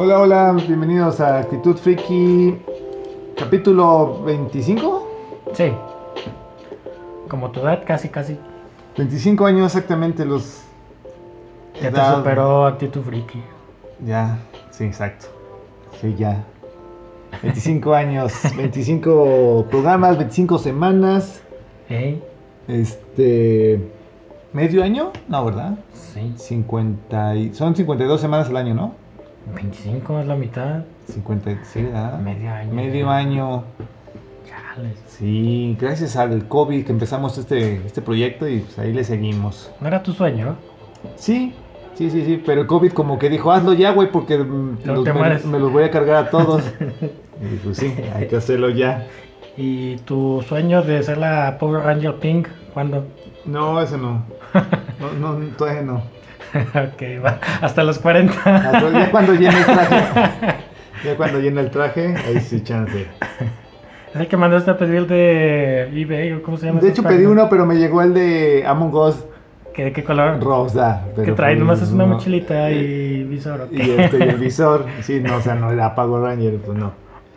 [0.00, 2.56] Hola, hola, bienvenidos a Actitud Friki,
[3.36, 5.08] capítulo 25.
[5.54, 5.72] Sí.
[7.28, 8.38] Como tu edad, casi, casi.
[8.96, 10.62] 25 años exactamente, los.
[11.82, 13.42] Ya te superó Actitud Friki.
[14.06, 14.38] Ya,
[14.70, 15.26] sí, exacto.
[16.00, 16.44] Sí, ya.
[17.42, 21.42] 25 años, 25 programas, 25 semanas.
[21.88, 22.22] ¿Eh?
[22.68, 23.80] Este.
[24.52, 25.10] ¿Medio año?
[25.26, 25.76] No, ¿verdad?
[25.92, 26.34] Sí.
[26.36, 29.07] 50 y- son 52 semanas al año, ¿no?
[29.54, 30.84] 25 es la mitad.
[31.12, 32.18] 50, sí, ¿verdad?
[32.20, 32.72] Medio año.
[32.74, 33.64] Medio año.
[34.46, 34.96] Chales.
[35.08, 39.70] Sí, gracias al COVID que empezamos este, este proyecto y pues ahí le seguimos.
[39.80, 40.56] ¿No era tu sueño?
[41.16, 41.52] Sí,
[41.94, 45.44] sí, sí, sí, pero el COVID como que dijo, hazlo ya, güey, porque mm, los-
[45.44, 46.62] me, los voy a cargar a todos.
[47.42, 49.06] y pues sí, hay que hacerlo ya.
[49.56, 52.46] ¿Y tu sueño de ser la Power Ranger Pink?
[52.72, 53.04] ¿Cuándo?
[53.44, 54.24] No, eso no.
[55.00, 56.02] No, no, todavía no.
[56.74, 57.40] ok, va.
[57.60, 58.32] Hasta los 40.
[58.34, 59.96] Hasta Ya cuando llene el traje,
[61.04, 63.06] ya cuando llene el traje, ahí sí chance.
[64.14, 66.80] Es el que mandaste a pedir el de eBay o cómo se llama.
[66.80, 69.24] De hecho pedí uno, pero me llegó el de Among Us
[69.78, 70.42] ¿Que ¿De qué color?
[70.42, 71.04] rosa.
[71.14, 72.14] que trae pues, nomás es una no.
[72.14, 73.60] mochilita y visor.
[73.60, 73.68] ok.
[73.70, 76.90] Y este, y el visor, sí, no, o sea, no era Power Ranger, pues no.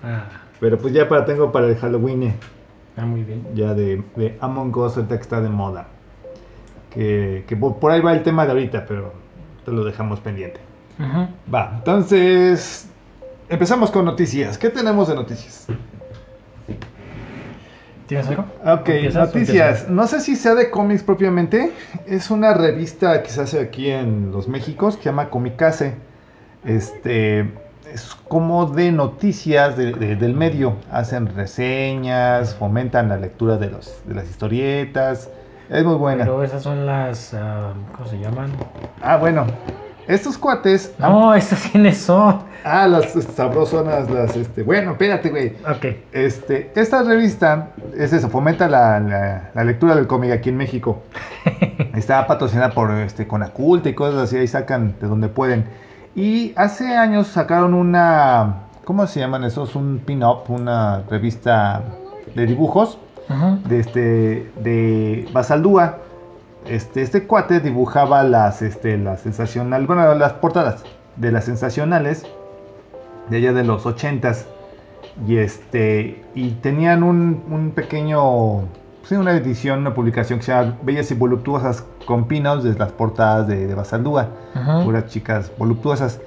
[0.04, 0.24] Ah,
[0.60, 2.34] Pero pues ya para tengo para el Halloween,
[2.98, 3.46] ah, muy bien.
[3.54, 5.86] ya de, de Among Us, ahorita que está de moda.
[6.94, 9.14] Que, que por, ahí va el tema de ahorita, pero
[9.66, 10.60] te lo dejamos pendiente.
[11.54, 12.88] Va, entonces
[13.50, 14.58] empezamos con noticias.
[14.58, 15.66] ¿Qué tenemos de noticias?
[18.08, 18.44] ¿Tienes algo?
[18.66, 19.90] Ok, ¿Empiezas o noticias.
[19.90, 21.72] No sé si sea de cómics propiamente.
[22.06, 25.96] Es una revista que se hace aquí en los Méxicos que se llama Comicase.
[26.66, 27.40] Este
[27.94, 30.76] es como de noticias de- de- del medio.
[30.92, 35.30] Hacen reseñas, fomentan la lectura de, los, de las historietas.
[35.70, 36.24] Es muy buena.
[36.24, 37.34] Pero esas son las.
[37.34, 38.52] ah, ¿Cómo se llaman?
[39.02, 39.46] Ah, bueno.
[40.08, 40.94] Estos cuates.
[40.98, 42.40] No, esas quiénes son.
[42.66, 44.64] Ah, las sabrosonas, las este.
[44.64, 45.54] Bueno, espérate, güey.
[45.70, 45.86] Ok.
[46.12, 51.04] Este, esta revista es eso, fomenta la, la- la lectura del cómic aquí en México.
[51.96, 55.66] Está patrocinada por este, Conacult y cosas así, ahí sacan de donde pueden.
[56.16, 59.76] Y hace años sacaron una, ¿cómo se llaman esos?
[59.76, 61.82] Un pin-up, una revista
[62.36, 62.98] de dibujos
[63.68, 65.98] De, este, de Basaldúa.
[66.68, 70.84] Este, este cuate dibujaba las, este, las sensacionales, bueno, las portadas
[71.16, 72.24] de las sensacionales
[73.30, 74.46] de allá de los ochentas.
[75.28, 78.62] Y este, y tenían un, un pequeño,
[79.04, 82.92] sí, una edición, una publicación que se llama Bellas y Voluptuosas con pinos de las
[82.92, 84.30] portadas de, de Basaldúa
[84.84, 86.20] puras chicas voluptuosas.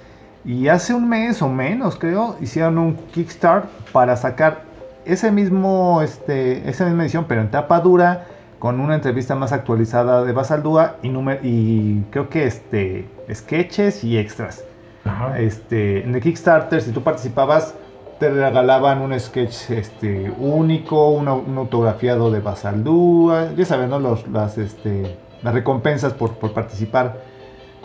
[0.44, 4.62] Y hace un mes o menos, creo, hicieron un Kickstart para sacar
[5.04, 8.26] ese mismo, este, esa misma edición, pero en tapa dura,
[8.58, 11.08] con una entrevista más actualizada de Basaldúa y,
[11.42, 14.64] y creo que este, sketches y extras.
[15.04, 15.38] Ajá.
[15.38, 17.74] Este, en el Kickstarter, si tú participabas,
[18.18, 23.98] te regalaban un sketch este, único, una- un autografiado de Basaldúa, ya sabes, ¿no?
[23.98, 27.20] Los, las, este, las recompensas por, por participar.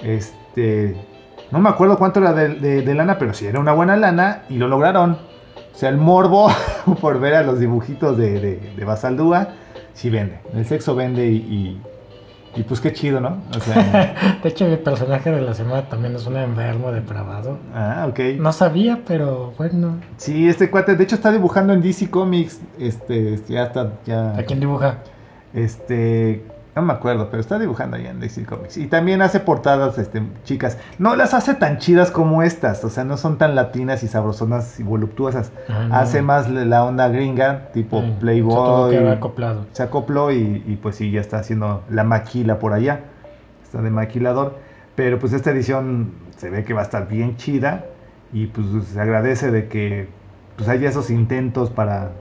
[0.03, 0.96] Este,
[1.51, 4.44] no me acuerdo cuánto era de, de- de lana, pero sí era una buena lana
[4.50, 5.18] y lo lograron.
[5.74, 6.50] O sea, el morbo
[7.02, 9.50] por ver a los dibujitos de, de, de Basaldúa,
[9.94, 10.40] sí vende.
[10.53, 11.81] El sexo vende y, y,
[12.59, 13.38] y pues qué chido, ¿no?
[13.56, 17.59] O sea, De hecho, mi personaje de la semana también es un enfermo depravado.
[17.74, 18.19] ah, ok.
[18.40, 19.97] No sabía, pero bueno.
[20.18, 24.36] Sí, este cuate, de hecho está dibujando en DC Comics, este, este, ya está, ya,
[24.38, 24.97] ¿A quién dibuja?
[25.53, 26.44] este,
[26.79, 28.78] no me acuerdo, pero está dibujando ahí en DC Comics.
[28.78, 30.78] Y también hace portadas, este, chicas.
[30.97, 34.79] No las hace tan chidas como estas, o sea, no son tan latinas y sabrosonas
[34.79, 35.51] y voluptuosas.
[35.68, 35.95] Ah, no.
[35.95, 38.95] Hace más la onda gringa, tipo Sí, Se tuvo Playboy.
[38.95, 39.66] haber acoplado.
[39.72, 43.01] se acopló y, y, pues sí, ya está haciendo la maquila por allá.
[43.63, 44.57] Está de maquilador.
[44.95, 47.85] Pero pues esta edición se ve que va a estar bien chida.
[48.34, 50.07] Y pues se agradece de que
[50.56, 52.12] pues haya esos intentos para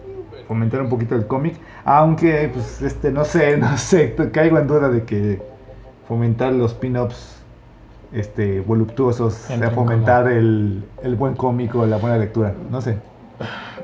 [0.48, 1.56] fomentar un poquito el cómic.
[1.84, 5.41] Aunque pues este, no sé, no sé, caigo en duda de que
[6.09, 7.36] fomentar los pin-ups
[8.12, 12.54] este, voluptuosos, sea fomentar como- el, el buen cómico, la buena lectura.
[12.71, 12.97] No sé.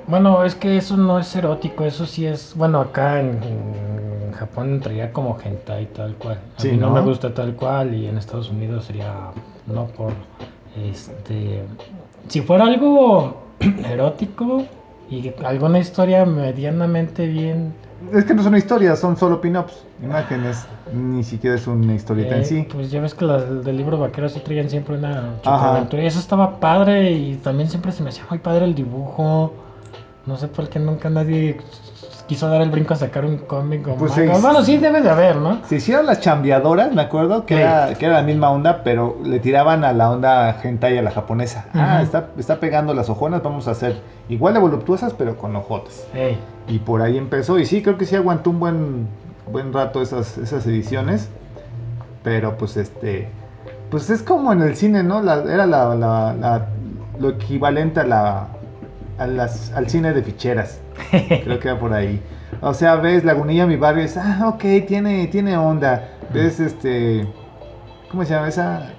[0.06, 2.54] Bueno, es que eso no es erótico, eso sí es.
[2.56, 6.38] Bueno, acá en, en Japón entraría como hentai tal cual.
[6.56, 6.94] A Sí, mí no, ¿no?
[6.94, 9.12] me gusta tal cual y en Estados Unidos sería
[9.66, 10.12] no por.
[10.76, 11.62] Este.
[12.28, 13.36] Si fuera algo
[13.88, 14.64] erótico
[15.10, 17.74] y alguna historia medianamente bien.
[18.12, 20.66] Es que no son historias, son solo pin-ups, imágenes.
[20.92, 22.68] Ni siquiera es una historieta eh, en sí.
[22.70, 26.18] Pues ya ves que las del libro vaquero sí traían siempre una aventura y eso
[26.18, 29.52] estaba padre y también siempre se me hacía muy padre el dibujo.
[30.26, 31.58] No sé por qué nunca nadie
[32.26, 34.22] quiso dar el brinco a sacar un cómic o Pues sí.
[34.40, 35.58] Bueno, sí debe de haber, ¿no?
[35.66, 37.60] Se hicieron las chambeadoras, me acuerdo, que, Sí.
[37.60, 41.10] era, que era la misma onda, pero le tiraban a la onda hentai a la
[41.10, 41.66] japonesa.
[41.74, 46.06] Ah, está, está pegando las ojonas, vamos a hacer igual de voluptuosas, pero con ojotas.
[46.66, 49.08] Y por ahí empezó, y sí, creo que sí aguantó un buen,
[49.50, 51.28] buen rato esas, esas ediciones.
[52.22, 53.28] Pero pues este,
[53.90, 55.20] pues es como en el cine, ¿no?
[55.22, 56.66] La- era la, la- la-
[57.18, 58.46] lo equivalente a la,
[59.18, 60.80] a las- al cine de ficheras.
[61.10, 62.20] Creo que va por ahí.
[62.60, 66.08] O sea, ves Lagunilla, mi barrio, y dices, ah, ok, tiene, tiene onda.
[66.32, 67.26] Ves este,
[68.10, 68.92] ¿cómo se llama esa?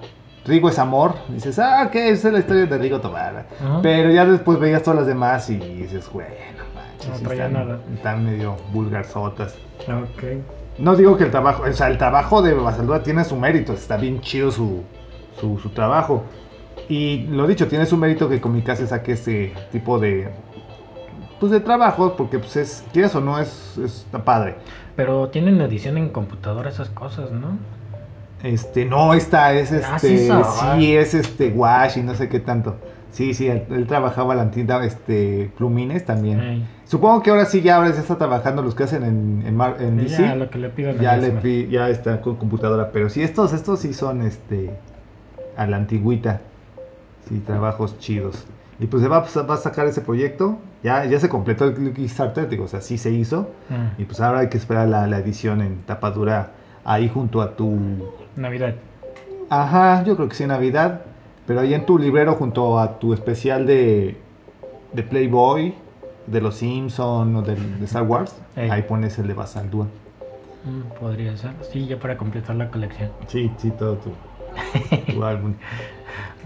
[0.44, 1.14] Rigo es amor.
[1.28, 3.46] Dices, ah, ok, esa es la historia de Rigo Tobar.
[3.60, 3.80] Ajá.
[3.82, 6.26] Pero ya después veías todas las demás y dices, güey,
[6.56, 7.80] no manches, No traía están, nada.
[7.94, 9.56] están medio vulgarzotas.
[9.88, 10.22] Ok.
[10.78, 13.96] No digo que el trabajo, o sea, el trabajo de Basaldúa tiene su mérito, está
[13.96, 14.82] bien chido su,
[15.40, 16.22] su, su trabajo.
[16.88, 20.28] Y lo dicho, tiene su mérito que Comicase saque ese tipo de,
[21.40, 24.56] pues de trabajo, porque pues es, quieras o no, es, es está padre.
[24.96, 27.58] Pero tienen edición en computadora esas cosas, ¿no?
[28.42, 30.28] Este, no, esta es Ah, este,
[30.78, 32.76] sí, es este Wash y no sé qué tanto.
[33.10, 36.66] Sí, sí, él, él trabajaba la tinta, este, Plumines también.
[36.84, 39.76] Supongo que ahora sí, ya ahora ya está trabajando los que hacen en, en, Mar-
[39.80, 40.22] en DC.
[40.22, 41.00] Ya, lo que le pidan.
[41.00, 44.70] ya le pi- ya está con computadora pero sí estos estos sí son este
[45.56, 46.42] a la antigüita
[47.28, 48.44] sí trabajos chidos
[48.78, 52.48] y pues se va, va a sacar ese proyecto ya ya se completó el Kickstarter
[52.48, 55.18] digo o sea sí se hizo Mm, y pues ahora hay que esperar la, la
[55.18, 56.50] edición en tapadura
[56.84, 57.78] ahí junto a tu
[58.36, 58.74] Navidad.
[59.50, 61.00] ajá yo creo que sí Navidad
[61.46, 64.16] pero ahí en tu librero junto a tu especial de
[64.92, 65.74] de Playboy
[66.26, 68.68] de los Simpson o de Star Wars Ey.
[68.70, 69.86] ahí pones el de Basaldúa
[70.64, 71.52] Mm, podría ser.
[71.72, 73.10] Sí, ya para completar la colección.
[73.28, 74.10] sí sí todo tu,
[75.12, 75.54] tu álbum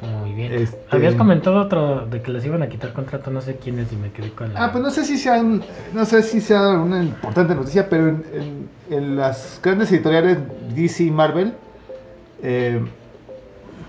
[0.03, 0.53] Muy bien.
[0.53, 3.97] Este- Habías comentado otro de que les iban a quitar contrato, no sé quiénes, y
[3.97, 4.65] me quedé con la.
[4.65, 5.63] Ah, pues no sé si sea, un-
[5.93, 10.39] no sé si sea una importante noticia, pero en, en- en las grandes editoriales
[10.75, 11.53] DC y Marvel,
[12.43, 12.81] eh,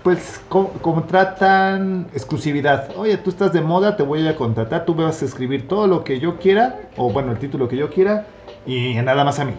[0.02, 2.90] pues co- contratan exclusividad.
[2.96, 5.86] Oye, tú estás de moda, te voy a contratar, tú me vas a escribir todo
[5.86, 8.26] lo que yo quiera, o bueno, el título que yo quiera,
[8.66, 9.54] y nada más a mí.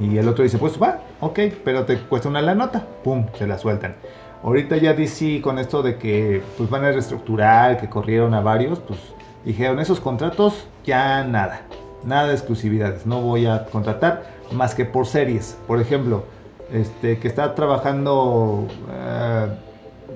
[0.00, 3.46] Y el otro dice, pues va, ok, pero te cuesta una la nota, pum, se
[3.46, 3.94] la sueltan.
[4.42, 8.78] Ahorita ya DC con esto de que pues van a reestructurar, que corrieron a varios,
[8.80, 8.98] pues
[9.44, 11.62] dijeron esos contratos ya nada,
[12.04, 15.58] nada de exclusividades, no voy a contratar más que por series.
[15.66, 16.24] Por ejemplo,
[16.72, 19.46] este que está trabajando eh,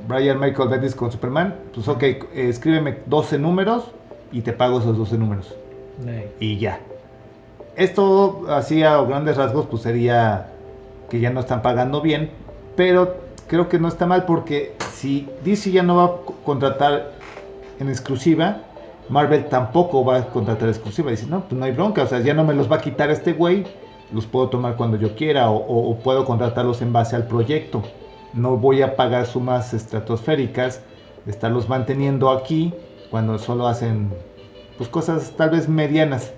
[0.08, 2.02] Brian Michael Bendis con Superman, pues ok,
[2.34, 3.90] escríbeme 12 números
[4.32, 5.54] y te pago esos 12 números
[6.40, 6.80] y ya.
[7.76, 10.48] Esto, así a grandes rasgos, pues sería
[11.10, 12.30] que ya no están pagando bien,
[12.76, 17.12] pero creo que no está mal porque si DC ya no va a co- contratar
[17.80, 18.58] en exclusiva,
[19.08, 21.10] Marvel tampoco va a contratar exclusiva.
[21.10, 23.10] Dice, no, pues no hay bronca, o sea, ya no me los va a quitar
[23.10, 23.64] este güey,
[24.12, 27.82] los puedo tomar cuando yo quiera o, puedo contratarlos en base al proyecto.
[28.32, 30.80] No voy a pagar sumas estratosféricas
[31.26, 32.74] estarlos manteniendo aquí
[33.10, 34.10] cuando solo hacen
[34.76, 36.32] pues cosas tal vez medianas.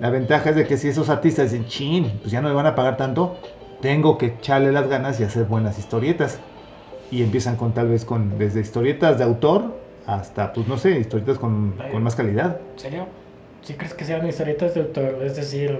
[0.00, 2.66] La ventaja es de que si esos artistas dicen, chin, pues ya no me van
[2.66, 3.36] a pagar tanto,
[3.80, 6.40] tengo que echarle las ganas y hacer buenas historietas.
[7.10, 11.38] Y empiezan con tal vez con desde historietas de autor hasta, pues no sé, historietas
[11.38, 12.60] con, con más calidad.
[12.74, 13.06] ¿En serio?
[13.62, 15.22] ¿Sí crees que sean historietas de autor?
[15.22, 15.78] Es decir.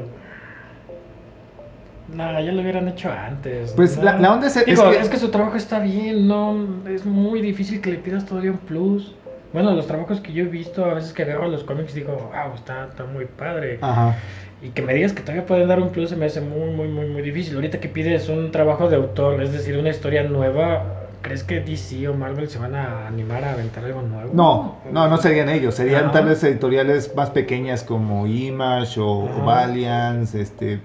[2.09, 3.73] No, ya lo hubieran hecho antes.
[3.73, 4.05] Pues ¿no?
[4.05, 6.56] la- la onda es- es que- es que su trabajo está bien, no.
[6.89, 9.15] Es muy difícil que le pidas todavía un plus.
[9.52, 12.55] Bueno, los trabajos que yo he visto, a veces que agarro los cómics, digo, wow,
[12.55, 13.78] está, está muy padre.
[13.81, 14.17] Ajá.
[14.60, 16.88] Y que me digas que todavía pueden dar un plus se me hace muy, muy,
[16.88, 17.55] muy, muy difícil.
[17.55, 20.84] Ahorita que pides un trabajo de autor, es decir, una historia nueva,
[21.22, 24.31] ¿crees que DC o Marvel se van a animar a aventar algo nuevo?
[24.34, 26.12] No, no, no serían ellos, serían Ajá.
[26.12, 29.43] tal vez editoriales más pequeñas como Image o, o Ajá.
[29.44, 30.81] Valiant, este,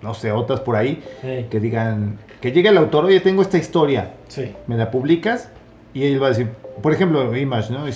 [0.00, 3.58] no sé, otras por ahí, Sí, que digan, que llegue el autor, oye, tengo esta
[3.58, 4.54] historia, sí.
[4.68, 5.50] me la publicas
[5.94, 6.48] y él va a decir,
[6.82, 7.86] por ejemplo, Image, ¿no?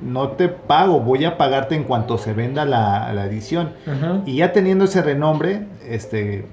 [0.00, 3.72] No te pago, voy a pagarte en cuanto se venda la, la edición.
[4.26, 6.44] Y ya teniendo ese renombre, este,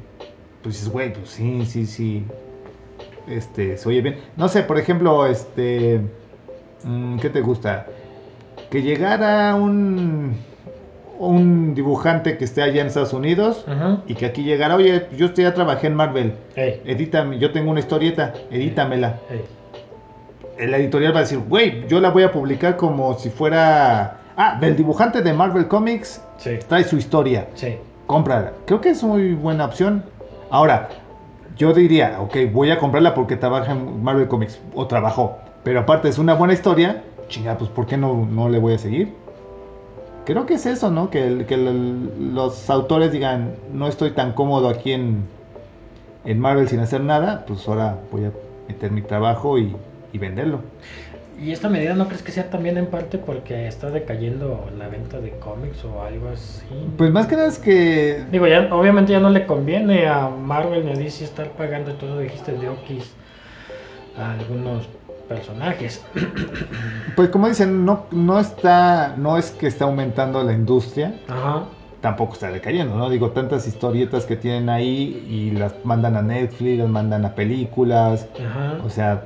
[0.61, 2.25] pues dices, güey, pues sí, sí, sí,
[3.27, 4.19] este, se oye bien.
[4.37, 5.99] No sé, por ejemplo, este,
[6.83, 7.87] mm, ¿qué te gusta?
[8.69, 10.37] Que llegara un,
[11.19, 13.65] un dibujante que esté allá en Estados Unidos
[14.07, 17.81] y que aquí llegara, oye, yo ya trabajé en Marvel, Ey, edítame, yo tengo una
[17.81, 19.19] historieta, edítamela.
[20.59, 24.17] La editorial va a decir, güey, yo la voy a publicar como si fuera...
[24.35, 27.77] Ah, del dibujante de Marvel Comics Sí, trae su historia, sí.
[28.07, 28.51] cómprala.
[28.65, 30.03] Creo que es muy buena opción.
[30.49, 30.89] Ahora,
[31.55, 35.37] yo diría, ok, voy a comprarla porque trabaja en Marvel Comics o trabajó.
[35.63, 38.77] Pero aparte es una buena historia, chinga, pues ¿por qué no, no le voy a
[38.79, 39.13] seguir?
[40.25, 41.09] creo que es eso, ¿no?
[41.09, 45.25] Que, el- que el- los autores digan, no estoy tan cómodo aquí en,
[46.25, 48.31] en Marvel sin hacer nada, pues ahora voy a
[48.69, 49.75] meter mi trabajo y,
[50.13, 50.61] y venderlo.
[51.41, 55.19] ¿Y esta medida no crees que sea también en parte porque está decayendo la venta
[55.19, 56.63] de cómics o algo así?
[56.95, 60.85] Pues más que nada es que Digo, ya obviamente ya no le conviene a Marvel
[60.85, 63.11] ni a DC estar pagando, tú lo dijiste, de Okis
[64.17, 64.87] a algunos
[65.27, 66.01] personajes.
[67.15, 71.65] Pues como dicen, no, no está, no es que está aumentando la industria, Ajá.
[72.01, 73.07] tampoco está decayendo, ¿no?
[73.09, 78.25] Digo, tantas historietas que tienen ahí y las mandan a Netflix, las mandan a películas,
[78.39, 78.79] Ajá.
[78.83, 79.21] o sea,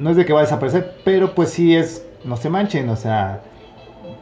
[0.00, 2.96] no es de que va a desaparecer, pero pues sí es, no se manchen, o
[2.96, 3.40] sea,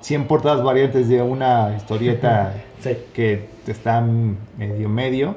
[0.00, 2.96] 100 portadas variantes de una historieta Sí.
[3.14, 4.00] que está
[4.58, 5.36] medio medio,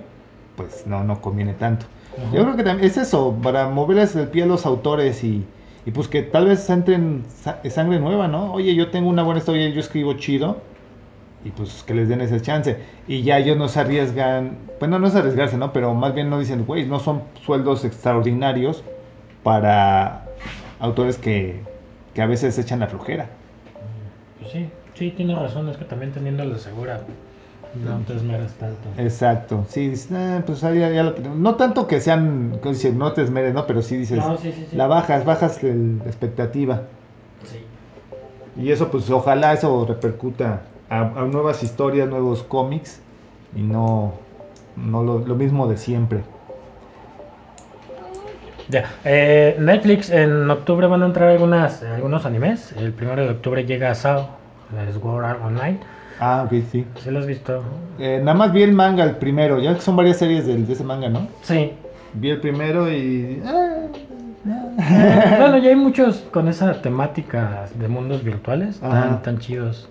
[0.56, 1.86] pues no, no conviene tanto.
[2.18, 2.36] Ajá.
[2.36, 5.46] Yo creo que también es eso, para moverles el pie a los autores y,
[5.86, 8.52] y pues que tal vez entren sa- sangre nueva, ¿no?
[8.54, 10.58] Oye, yo tengo una buena historia, yo escribo chido
[11.44, 12.78] y pues que les den ese chance.
[13.08, 15.72] Y ya ellos no se arriesgan, bueno, no es arriesgarse, ¿no?
[15.72, 18.84] Pero más bien no dicen, güey, no son sueldos extraordinarios
[19.46, 20.24] para
[20.80, 21.60] autores que,
[22.16, 23.28] que a veces echan la flojera.
[24.40, 27.02] Pues sí, sí, tienes razón, es que también teniendo la segura
[27.76, 28.90] no te esmeras tanto.
[28.98, 31.38] Exacto, sí, "Ah, pues ahí ya, ya lo tenemos".
[31.38, 33.68] no tanto que sean, que dicen, no te esmeres, ¿no?
[33.68, 34.76] Pero sí dices, No, sí, sí, sí.
[34.76, 35.70] la bajas, bajas la
[36.06, 36.82] expectativa.
[37.44, 37.60] Sí.
[38.64, 43.00] Y eso, pues ojalá eso repercuta a, a nuevas historias, nuevos cómics
[43.56, 44.14] y no,
[44.76, 46.24] no lo, lo mismo de siempre.
[48.68, 52.74] Ya, eh, Netflix en octubre van a entrar algunas, algunos animes.
[52.78, 54.30] El primero de octubre llega SAO,
[54.94, 55.80] Sword Art Online.
[56.20, 56.86] Ah, ok, sí.
[57.04, 57.64] ¿Sí lo has visto?
[58.00, 60.84] Eh, nada más vi el manga, el primero, ya que son varias series de, ese
[60.84, 61.28] manga, ¿no?
[61.42, 61.74] Sí.
[62.14, 63.42] Vi el primero y...
[63.46, 63.88] ah,
[65.38, 69.90] bueno, ya hay muchos con esa temática de mundos virtuales tan, tan chidos.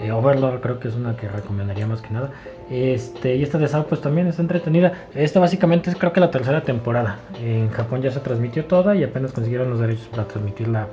[0.00, 2.30] Eh, Overlord creo que es una que recomendaría más que nada.
[2.70, 4.92] Este, y esta de SAO pues también está entretenida.
[5.14, 7.18] Esta básicamente es creo que la tercera temporada.
[7.42, 10.86] En Japón ya se transmitió toda y apenas consiguieron los derechos para transmitirla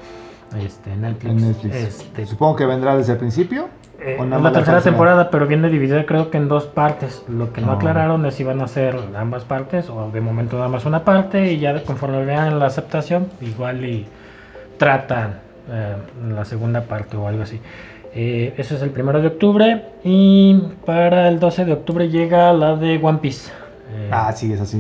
[0.62, 1.32] este, en Netflix.
[1.32, 1.76] en Netflix.
[1.76, 3.70] Este, Supongo que vendrá desde el principio.
[4.00, 7.24] Eh, ¿O es la tercera temporada, pero viene dividida creo que en dos partes.
[7.28, 7.76] Lo que no Ah.
[7.76, 11.52] aclararon es si van a hacer ambas partes o de momento nada más una parte
[11.52, 14.06] y ya conforme vean la aceptación, igual y
[14.78, 15.96] tratan eh,
[16.30, 17.60] la segunda parte o algo así.
[18.20, 22.76] Eh, eso es el primero de octubre y para el 12 de octubre llega la
[22.76, 23.52] de One Piece.
[23.94, 24.78] Eh, Ah, sí, es así.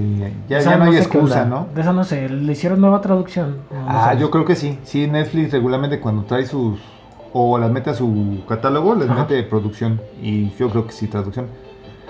[0.50, 1.46] Ya, esa ya no hay sé qué excusa.
[1.46, 1.68] ¿no?
[1.76, 3.58] De esa no sé, le hicieron nueva traducción.
[3.72, 4.22] No, no Ah, sabes.
[4.22, 4.80] yo creo que sí.
[4.84, 6.80] Sí, Netflix regularmente cuando trae sus...
[7.34, 9.20] O las mete a su catálogo, les Ajá.
[9.22, 10.02] mete producción.
[10.20, 11.46] Y yo creo que sí, traducción.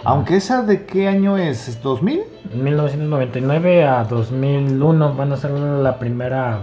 [0.06, 2.22] Aunque esa de qué año es, ¿Es ¿2000?
[2.54, 6.60] 1999 a 2001 van a ser la primera,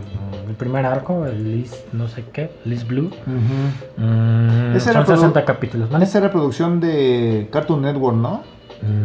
[0.49, 3.11] el primer arco, el Liz no sé qué, Liz Blue.
[3.97, 5.91] Mm, Ese son era produ- 60 capítulos.
[5.91, 6.05] ¿vale?
[6.05, 8.43] Esa era producción de Cartoon Network, ¿no?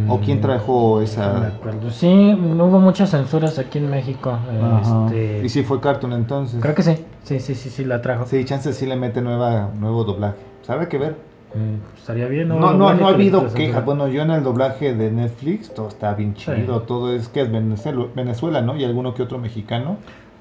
[0.10, 1.48] ¿O quién Mm, trajo no me esa...?
[1.48, 1.90] acuerdo.
[1.92, 4.38] Sí, no hubo muchas censuras aquí en México.
[4.82, 6.62] Este, Y sí fue Cartoon entonces.
[6.62, 8.26] Creo que sí, sí, sí, sí, sí la trajo.
[8.26, 10.38] Sí, chance sí le mete nueva, nuevo doblaje.
[10.64, 11.16] ¿Sabe qué ver?
[11.54, 12.50] Mm, estaría bien.
[12.50, 13.86] No, no, doblaje no ha que habido quejas.
[13.86, 16.52] Bueno, yo en el doblaje de Netflix, todo está bien Sí.
[16.56, 16.82] chido.
[16.82, 18.76] Todo es que es Venezuela, Venezuela, ¿no?
[18.76, 19.98] Y alguno que otro mexicano.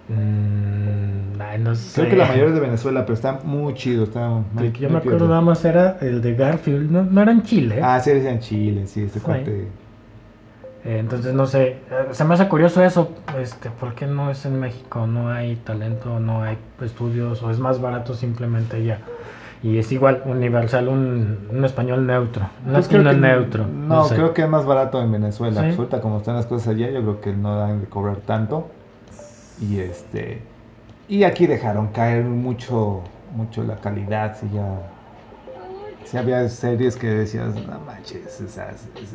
[0.09, 2.00] Mm, ay, no sé.
[2.00, 4.05] Creo que la mayoría es de Venezuela, pero está muy chido.
[4.05, 7.23] Está muy, El que yo me acuerdo nada más era el de Garfield, no, no
[7.23, 7.81] era en Chile.
[7.83, 9.69] Ah, sí, es en Chile, sí, cuate.
[10.85, 11.79] Eh, entonces no sé, eh,
[12.12, 15.07] se me hace curioso eso, este, ¿por qué no es en México?
[15.07, 19.00] No hay talento, no hay estudios, o es más barato simplemente ya.
[19.61, 23.67] Y es igual, universal, un, un español neutro, un Pues latino neutro.
[23.67, 24.15] No, sé.
[24.15, 25.61] creo que es más barato en Venezuela.
[25.62, 25.67] Sí.
[25.67, 28.69] Pues ahorita como están las cosas allá, yo creo que no dan de cobrar tanto.
[29.61, 30.43] Y este.
[31.09, 33.03] Y aquí dejaron caer mucho,
[33.35, 34.37] mucho la calidad.
[34.38, 34.65] Si ya.
[36.05, 38.71] Si había series que decías, no manches, o sea,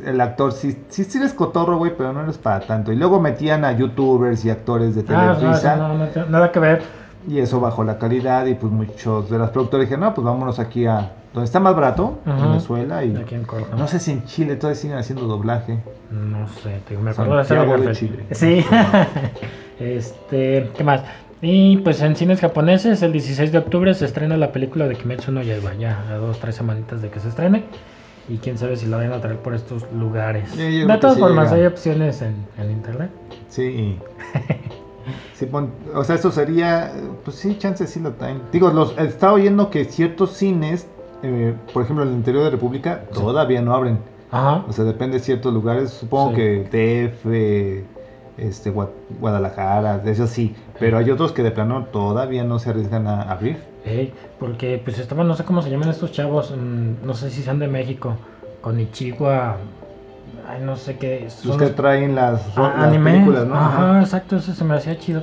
[0.06, 2.92] el actor sí, sí, sí eres cotorro, güey, pero no eres para tanto.
[2.92, 5.74] Y luego metían a youtubers y actores de Ah, no, Televisa.
[5.74, 6.82] eso no, no tiene nada que ver.
[7.26, 10.60] Y eso bajó la calidad y pues muchos de las productoras dijeron, no, pues vámonos
[10.60, 12.46] aquí a donde está más barato, Ajá.
[12.46, 13.04] Venezuela.
[13.04, 13.44] Y Aquí en
[13.76, 15.78] no sé si en Chile todavía siguen haciendo doblaje.
[16.10, 18.12] No sé, te- me acuerdo de Santiago de Garfield.
[18.14, 18.26] Chile.
[18.30, 18.64] Sí.
[19.80, 21.02] este, ¿qué más?
[21.42, 25.30] Y pues en cines japoneses, el 16 de octubre se estrena la película de Kimetsu
[25.32, 27.64] no Yaiba, ya a dos, tres semanitas de que se estrene.
[28.28, 30.56] Y quién sabe si la vayan a traer por estos lugares.
[30.56, 31.60] De todas sí formas, llega.
[31.62, 33.10] hay opciones en, en internet.
[33.48, 33.62] Sí.
[33.64, 33.98] y-
[35.34, 36.90] sí, pon- o sea, eso sería,
[37.24, 38.40] pues sí, chance sí lo traen.
[38.50, 40.86] Digo, los, estaba oyendo que ciertos cines,
[41.24, 43.20] eh, por ejemplo, en el interior de República, Sí.
[43.20, 43.98] todavía no abren.
[44.30, 44.64] Ajá.
[44.68, 45.90] O sea, depende de ciertos lugares.
[45.90, 46.36] Supongo Sí.
[46.36, 47.84] que DF,
[48.36, 48.90] este, Gua-
[49.20, 50.54] Guadalajara, eso sí.
[50.78, 53.58] Pero hay otros que de plano todavía no se arriesgan a abrir.
[53.84, 57.42] Ey, porque pues estaban, no sé cómo se llaman estos chavos, mm, no sé si
[57.42, 58.16] sean de México,
[58.60, 59.56] con Ichigua,
[60.48, 61.28] ay, no sé qué.
[61.30, 63.54] son Los que traen las, Ah, las películas, ¿no?
[63.54, 65.22] Ajá, exacto, eso se me hacía chido.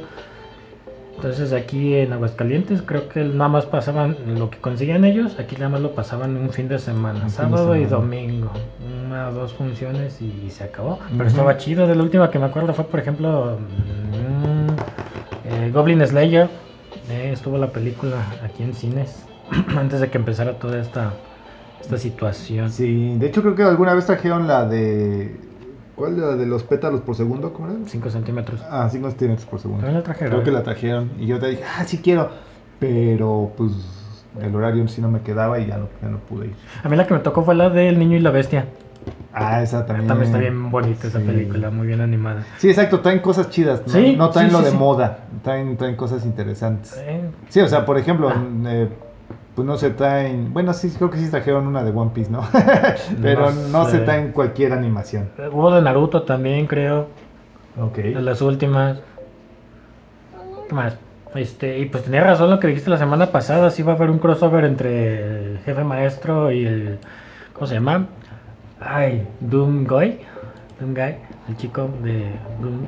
[1.16, 5.70] Entonces aquí en Aguascalientes creo que nada más pasaban lo que conseguían ellos, aquí nada
[5.70, 8.52] más lo pasaban un fin de semana, Un fin de sábado y domingo,
[9.06, 11.00] una o dos funciones y se acabó.
[11.16, 14.72] Pero estaba chido, de la última que me acuerdo fue por ejemplo mm,
[15.46, 16.50] eh, Goblin Slayer,
[17.10, 19.26] eh, estuvo la película aquí en cines
[19.78, 21.14] antes de que empezara toda esta,
[21.82, 22.72] esta situación.
[22.72, 25.51] Sí, de hecho creo que alguna vez trajeron la de...
[25.96, 26.20] ¿Cuál?
[26.20, 27.78] La de los pétalos por segundo, ¿cómo era?
[27.86, 28.62] 5 centímetros.
[28.70, 29.82] Ah, 5 centímetros por segundo.
[29.84, 30.32] También la trajeron.
[30.32, 32.30] Creo que la trajeron y yo te dije, ah, sí quiero,
[32.80, 33.72] pero pues
[34.42, 36.56] el horario sí no me quedaba y ya no, ya no pude ir.
[36.84, 38.68] A mí la que me tocó fue la del niño y la bestia.
[39.34, 40.08] Ah, esa también.
[40.08, 41.26] También está bien bonita esa Sí.
[41.26, 42.46] película, muy bien animada.
[42.58, 43.94] Sí, exacto, traen cosas chidas, ¿no?
[43.94, 46.96] Sí, no traen sí, lo de moda, traen, traen cosas interesantes.
[47.00, 48.44] Eh, Sí, o sea, por ejemplo, Ah.
[48.68, 48.90] eh,
[49.56, 52.42] pues no se traen, bueno, sí, creo que sí trajeron una de One Piece, ¿no?
[53.22, 54.00] Pero no, No se sé.
[54.00, 55.30] traen cualquier animación.
[55.52, 57.08] Hubo de Naruto también, creo,
[57.80, 57.98] Ok.
[57.98, 59.00] de las últimas.
[60.70, 60.98] ¿Qué más?
[61.36, 64.10] Este, y pues tenía razón lo que dijiste la semana pasada, sí va a haber
[64.10, 67.00] un crossover entre el jefe maestro y el
[67.54, 68.08] ¿cómo se llama?
[68.82, 70.20] Ay, Doom Guy,
[70.80, 71.16] Doom Guy,
[71.48, 72.26] el chico de
[72.62, 72.80] Doom,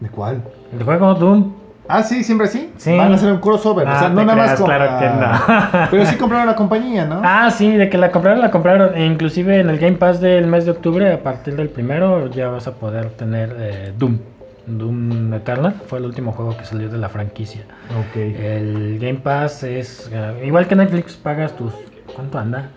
[0.00, 0.42] ¿De cuál?
[0.76, 1.52] el juego Doom.
[1.92, 2.72] Ah, sí, siempre sí.
[2.76, 2.96] Sí.
[2.96, 5.86] Van a hacer un crossover, o Ah, sea, no nada más con- claro que no.
[5.90, 7.20] Pero sí compraron la compañía, ¿no?
[7.24, 8.96] Ah, sí, de que la compraron, la compraron.
[8.96, 12.48] E inclusive en el Game Pass del mes de octubre, a partir del primero, ya
[12.48, 14.18] vas a poder tener eh, Doom.
[14.66, 17.62] Doom Eternal fue el último juego que salió de la franquicia.
[17.98, 18.16] Ok.
[18.16, 21.72] El Game Pass es eh, igual que Netflix, pagas tus.
[22.14, 22.68] ¿Cuánto anda?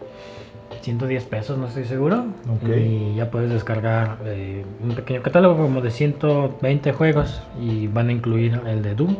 [0.86, 2.26] 110 pesos, no estoy seguro.
[2.48, 2.70] Ok.
[2.78, 8.12] Y ya puedes descargar eh, un pequeño catálogo como de 120 juegos y van a
[8.12, 9.16] incluir el de Doom.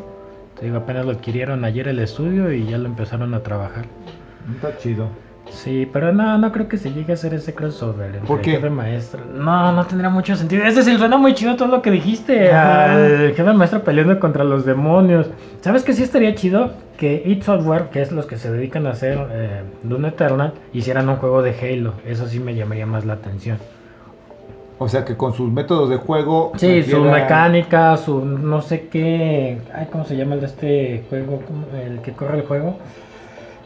[0.60, 3.86] Te digo, apenas lo adquirieron ayer el estudio y ya lo empezaron a trabajar.
[4.54, 5.08] Está chido.
[5.50, 8.52] Sí, pero no, no creo que se llegue a hacer ese crossover entre ¿Por qué?
[8.52, 9.22] jefe maestro.
[9.34, 10.66] No, no tendría mucho sentido.
[10.66, 12.52] Es decir, suena muy chido todo lo que dijiste.
[12.52, 12.94] Ajá.
[12.96, 15.30] Al jefe maestro peleando contra los demonios.
[15.62, 16.72] ¿Sabes qué sí estaría chido?
[16.98, 21.08] Que id Software, que es los que se dedican a hacer eh, Doom Eternal, hicieran
[21.10, 21.94] un juego de Halo.
[22.06, 23.58] Eso sí me llamaría más la atención.
[24.78, 26.52] O sea que con sus métodos de juego.
[26.58, 29.60] Sí, su metieran- mecánica, su no sé qué.
[29.74, 31.42] Ay, ¿cómo se llama el de este juego?
[31.48, 32.78] ¿Cómo- El que corre el juego.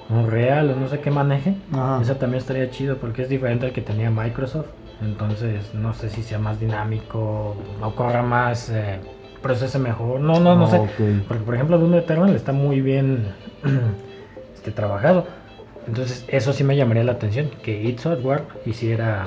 [0.10, 1.56] Real o no sé qué maneje.
[1.72, 2.02] Ajá.
[2.02, 4.68] Eso también estaría chido porque es diferente al que tenía Microsoft.
[5.02, 9.00] Entonces, no sé si sea más dinámico o corra más, eh,
[9.42, 10.20] procese mejor.
[10.20, 10.78] No, no, no sé.
[10.78, 11.26] Ok.
[11.28, 13.28] Porque, por ejemplo, Doom Eternal está muy bien
[14.56, 15.26] este, trabajado.
[15.88, 17.50] Entonces, eso sí me llamaría la atención.
[17.64, 19.26] Que id Software hiciera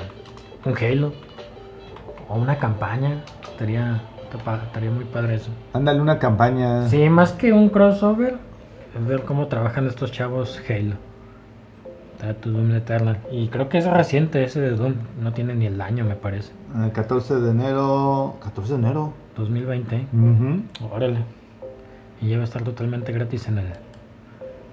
[0.65, 1.13] un Halo
[2.29, 3.23] o una campaña.
[3.43, 4.01] Estaría,
[4.65, 5.49] estaría muy padre eso.
[5.73, 6.87] Ándale una campaña.
[6.87, 8.37] Sí, más que un crossover,
[8.99, 10.95] ver cómo trabajan estos chavos Halo.
[12.41, 13.17] Tu Doom Eternal.
[13.31, 14.95] Y creo que es reciente ese de Doom.
[15.21, 16.53] No tiene ni el año, me parece.
[16.81, 18.37] El 14 de enero.
[18.41, 19.13] 14 de enero.
[19.35, 19.95] 2020.
[19.95, 20.07] ¿eh?
[20.13, 20.63] Ujú.
[20.93, 21.17] Órale.
[22.21, 23.65] Y ya va a estar totalmente gratis en el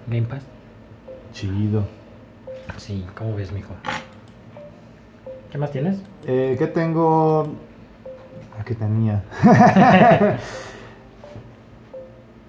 [0.07, 0.43] Game Pass.
[1.33, 1.83] Chido.
[2.77, 3.75] Sí, ¿cómo ves, mijo?
[5.51, 6.01] ¿Qué más tienes?
[6.27, 7.49] Eh, ¿Qué tengo?
[8.57, 9.25] Ah, ¿Qué tenía?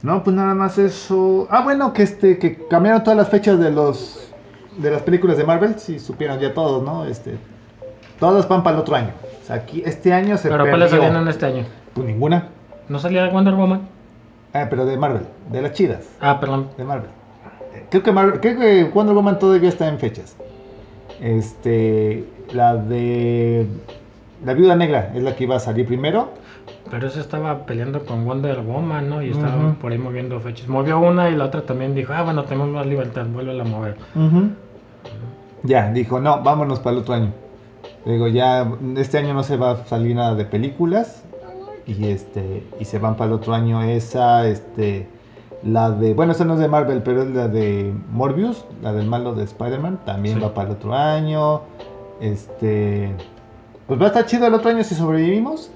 [0.04, 1.48] no, pues nada más eso.
[1.50, 4.18] Ah, bueno, que este, que cambiaron todas las fechas de los
[4.78, 7.06] de las películas de Marvel, si supieron ya todos, ¿no?
[7.06, 7.36] Este,
[8.20, 9.12] todas van para el otro año.
[9.42, 11.66] O sea, aquí este año se ¿Pero cuáles salían en este año?
[11.94, 12.48] Pues ninguna.
[12.88, 13.82] ¿No salía Wonder Woman?
[14.54, 16.70] Ah, pero de Marvel, de las chidas, Ah, perdón.
[16.78, 17.10] de Marvel.
[17.74, 20.36] Eh, Creo que Marvel, creo que Wonder Woman todavía está en fechas.
[21.22, 23.68] Este, la de
[24.44, 26.30] la Viuda Negra es la que iba a salir primero.
[26.92, 29.22] Pero ese estaba peleando con Wonder Woman, ¿no?
[29.24, 29.76] Y estaba Ujú.
[29.76, 30.68] por ahí moviendo fechas.
[30.68, 33.96] Movió una y la otra también dijo, ah, bueno, tenemos más libertad, vuelve a mover.
[35.64, 37.32] Ya, dijo, no, vámonos para el otro año.
[38.06, 41.24] Digo, ya este año no se va a salir nada de películas.
[41.88, 45.08] Y este, y se van para el otro año esa, este,
[45.64, 49.08] la de, bueno, esa no es de Marvel, pero es la de Morbius, la del
[49.08, 50.42] malo de Spider-Man, también Sí.
[50.44, 51.62] va para el otro año.
[52.20, 53.12] Este,
[53.88, 55.72] pues va a estar chido el otro año si sobrevivimos.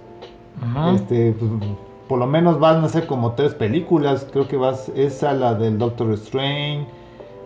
[0.62, 0.94] Ajá.
[0.94, 1.52] Este, pues,
[2.08, 4.28] por lo menos van a ser como tres películas.
[4.32, 6.86] Creo que vas esa, la del Doctor Strange.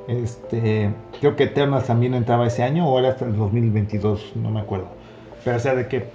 [0.08, 4.60] Este, creo que Eternals también entraba ese año o era hasta el 2022, no me
[4.60, 4.88] acuerdo.
[5.43, 6.10] Pero o sea, de que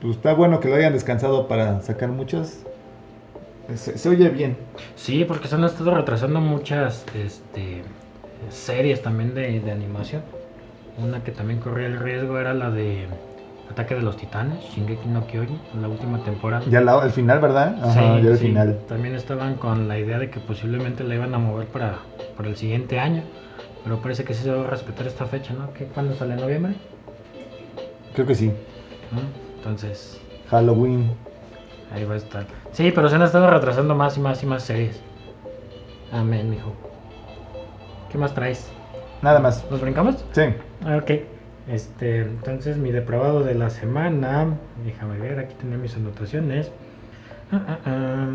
[0.00, 2.64] pues, está bueno que lo hayan descansado para sacar muchas.
[3.74, 4.58] Se, se oye bien.
[4.94, 7.82] Sí, porque se han estado retrasando muchas este,
[8.50, 10.22] series también de, de animación.
[10.98, 13.06] Una que también corría el riesgo era la de
[13.70, 16.64] Ataque de los Titanes, Shingeki no Kyojin, la última temporada.
[16.68, 17.76] Ya la- al final, ¿verdad?
[17.82, 18.78] Ajá, Sí, ya sí, final.
[18.88, 21.98] También estaban con la idea de que posiblemente la iban a mover para
[22.36, 23.22] para el siguiente año.
[23.84, 25.72] Pero parece que sí se va a respetar esta fecha, ¿no?
[25.72, 26.34] ¿Qué, ¿Cuándo sale?
[26.34, 26.74] ¿En noviembre?
[28.14, 28.52] Creo que sí.
[29.58, 31.10] Entonces, Halloween.
[31.92, 32.46] ahí va a estar.
[32.72, 35.00] Sí, pero se han estado retrasando más y más y más series.
[36.12, 36.74] Amén, mijo.
[38.10, 38.70] ¿Qué más traes?
[39.22, 39.64] Nada más.
[39.70, 40.24] ¿Nos brincamos?
[40.32, 40.42] Sí.
[40.84, 41.10] Ah, Ok.
[41.68, 44.46] Este, entonces mi depravado de la semana.
[44.84, 46.70] Déjame ver, aquí tenía mis anotaciones.
[47.52, 48.26] Ah, ah, ah.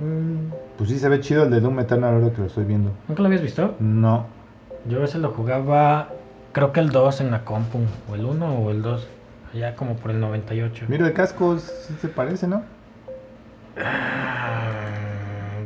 [0.00, 2.90] Mm, Pues sí, se ve chido el de Doom Eternal ahora que lo estoy viendo.
[3.08, 3.74] ¿Nunca lo habías visto?
[3.80, 4.26] No.
[4.88, 6.10] Yo ese lo jugaba,
[6.52, 7.78] creo que el 2 en la compu,
[8.10, 9.08] o el 1 o el 2,
[9.54, 10.84] allá como por el 98.
[10.88, 12.62] Mira el casco, sí se parece, ¿no?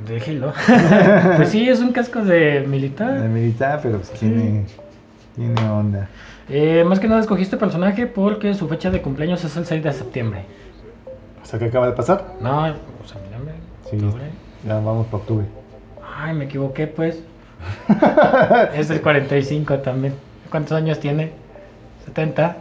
[0.06, 0.52] Déjelo.
[1.36, 3.20] pues sí, es un casco de militar.
[3.20, 4.64] De militar, pero pues tiene,
[5.40, 6.08] tiene onda.
[6.50, 9.92] Eh, más que nada escogiste personaje porque su fecha de cumpleaños es el 6 de
[9.92, 10.44] septiembre.
[11.42, 12.34] O sea, ¿qué acaba de pasar?
[12.40, 13.52] No, o sea, mírame.
[13.88, 13.96] Sí.
[13.96, 14.24] octubre.
[14.66, 15.46] Ya vamos para octubre.
[16.14, 17.22] Ay, me equivoqué, pues.
[18.74, 20.14] es el 45 también.
[20.50, 21.32] ¿Cuántos años tiene?
[22.04, 22.56] 70.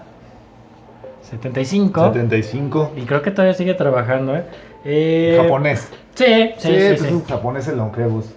[1.24, 2.14] 75.
[2.14, 2.94] 75.
[2.96, 4.46] Y creo que todavía sigue trabajando, ¿eh?
[4.86, 5.90] Eh, Japonés.
[6.16, 6.70] Sí, sí, sí.
[6.70, 7.14] pues sí.
[7.14, 8.34] un japonés el longevos.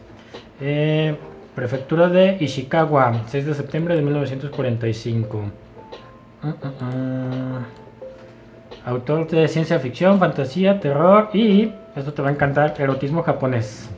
[0.61, 1.17] Eh,
[1.55, 5.39] prefectura de Ishikawa, 6 de septiembre de 1945.
[6.43, 6.53] Mm, mm,
[6.85, 7.65] mm.
[8.87, 13.89] Autor de ciencia ficción, fantasía, terror y, esto te va a encantar, erotismo japonés.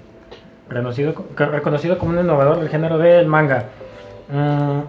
[0.68, 3.64] Reconocido, co- reconocido como un innovador del género del manga.
[4.30, 4.80] Mm,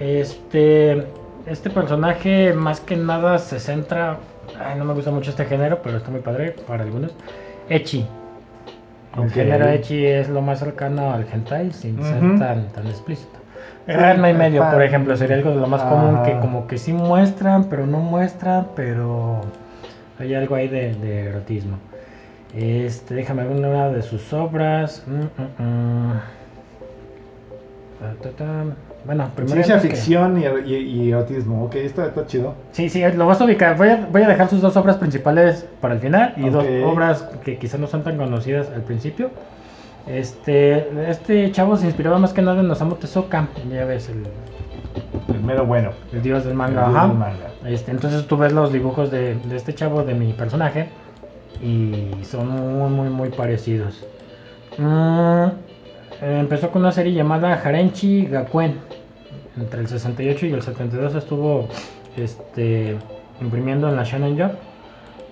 [0.00, 1.06] este,
[1.46, 4.18] este personaje más que nada se centra...
[4.60, 7.12] Ay, no me gusta mucho este género, pero está muy padre para algunos.
[7.68, 8.06] Echi.
[9.16, 9.30] El Ok.
[9.32, 13.38] género Echi es lo más cercano al hentai sin ser tan, tan explícito.
[13.86, 16.92] Ranma y medio, por ejemplo, sería algo de lo más común que como que sí
[16.92, 19.42] muestran, pero no muestran, pero
[20.18, 21.76] hay algo ahí de, de erotismo.
[22.56, 25.04] Este, déjame ver una de sus obras.
[25.06, 26.12] Mm, mm, mm.
[29.04, 31.64] Bueno, primero Ciencia antes que- ficción y, y, y erotismo.
[31.64, 32.54] Ok, esto está chido.
[32.72, 33.76] Sí, sí, lo vas a ubicar.
[33.76, 37.22] Voy a, voy a dejar sus dos obras principales para el final y dos obras
[37.44, 39.30] que quizás no son tan conocidas al principio.
[40.06, 44.24] Este, este chavo se inspiraba más que nada en Osamu Tezuka, ya ves, el,
[45.34, 45.90] El mero bueno.
[46.12, 46.84] el dios del El manga.
[46.86, 47.08] dios ajá.
[47.08, 47.46] del manga.
[47.66, 50.88] Este, entonces tú ves los dibujos de, de este chavo, de mi personaje,
[51.62, 54.06] y son muy, muy, muy parecidos.
[54.76, 55.46] Mm,
[56.20, 58.76] empezó con una serie llamada Harenchi Gakuen.
[59.56, 61.68] Entre el 68 y el 72 estuvo
[62.16, 62.96] este,
[63.40, 64.54] imprimiendo en la Shonen Jump.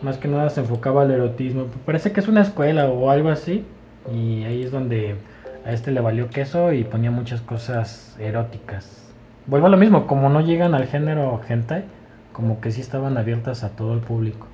[0.03, 1.67] Más que nada se enfocaba al erotismo.
[1.85, 3.65] Parece que es una escuela o algo así.
[4.13, 5.17] Y ahí es donde
[5.65, 9.03] a este le valió queso y ponía muchas cosas eróticas.
[9.47, 11.85] Vuelvo a lo mismo, como no llegan al género hentai,
[12.33, 14.47] como que sí estaban abiertas a todo el público.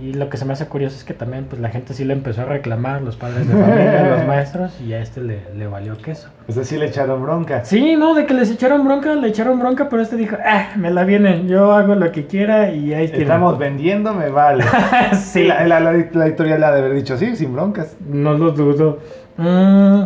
[0.00, 2.12] Y lo que se me hace curioso es que también pues la gente sí le
[2.12, 5.96] empezó a reclamar, los padres de familia, los maestros, y a este le, le valió
[5.98, 6.28] queso.
[6.48, 7.64] O sea, sí le echaron bronca.
[7.64, 10.90] Sí, no, de que les echaron bronca, le echaron bronca, pero este dijo, ah, me
[10.90, 13.22] la vienen, yo hago lo que quiera y ahí tienen".
[13.22, 14.64] Estamos vendiendo, me vale.
[15.14, 17.96] sí, La, la- la- la editorial le ha de haber dicho sí, sin broncas.
[18.08, 18.98] no lo dudo.
[19.36, 20.02] Mm,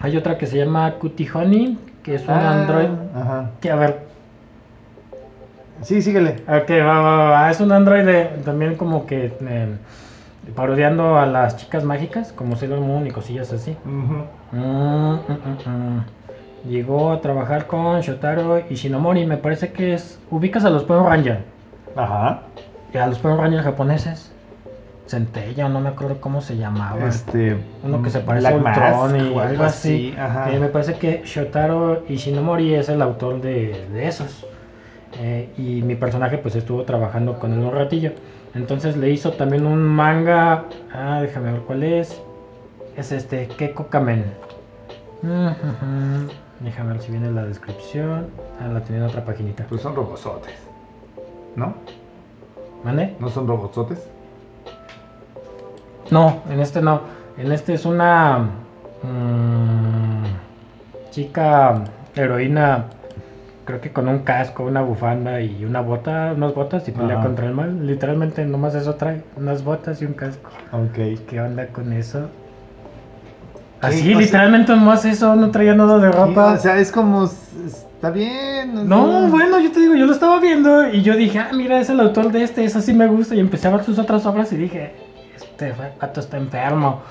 [0.00, 2.88] hay otra que se llama Cutie Honey, que es un Ah, android.
[3.14, 3.50] Ajá.
[3.60, 3.98] Que a ver,
[5.82, 6.36] Sí, síguele.
[6.46, 7.50] Ok, va, va, va.
[7.50, 9.68] Es un androide también como que eh,
[10.54, 13.76] parodiando a las chicas mágicas, como Sailor Moon y cosillas así.
[13.84, 14.24] Ujú.
[14.52, 16.04] Mm, mm, mm, mm.
[16.68, 20.20] Llegó a trabajar con Shotaro Ishinomori, me parece que es...
[20.30, 21.40] Ubicas a los Power Rangers,
[21.96, 22.42] Ajá.
[22.92, 24.30] y a los Power Rangers japoneses.
[25.06, 27.08] Centella, no me acuerdo cómo se llamaba.
[27.08, 27.56] Este.
[27.82, 30.14] Uno que se parece a Black Ultron Mask y algo así.
[30.16, 30.52] Ajá.
[30.52, 34.46] Eh, me parece que Shotaro Ishinomori es el autor de, de esos.
[35.18, 38.12] Eh, y mi personaje pues estuvo trabajando con él un ratillo.
[38.54, 40.64] Entonces le hizo también un manga.
[40.92, 42.20] Ah, déjame ver cuál es.
[42.96, 44.24] Es este, Keko Kamen.
[46.60, 48.26] Déjame ver si viene la descripción.
[48.60, 49.64] Ah, la tenía en otra paginita.
[49.68, 50.54] Pues son robosotes.
[51.56, 51.74] ¿No?
[52.84, 53.16] ¿Mande?
[53.20, 54.06] ¿No son robosotes?
[56.10, 57.02] No, en este no.
[57.38, 58.38] En este es una
[59.02, 60.24] mm,
[61.10, 62.86] chica heroína,
[63.70, 67.26] creo que con un casco, una bufanda y una bota, unas botas y pelea Ajá.
[67.26, 67.86] contra el mal.
[67.86, 70.50] Literalmente nomás eso trae, unas botas y un casco.
[70.72, 71.20] Ok.
[71.28, 72.28] ¿Qué onda con eso?
[73.80, 76.52] Así, O literalmente nomás eso, no traía nada de ropa.
[76.54, 77.24] o sea, es como.
[77.24, 78.88] Está bien.
[78.88, 81.90] No, bueno, yo te digo, yo lo estaba viendo y yo dije, ah, mira, es
[81.90, 83.36] el autor de este, esa sí me gusta.
[83.36, 84.94] Y empecé a ver sus otras obras y dije,
[85.36, 87.02] este gato está enfermo.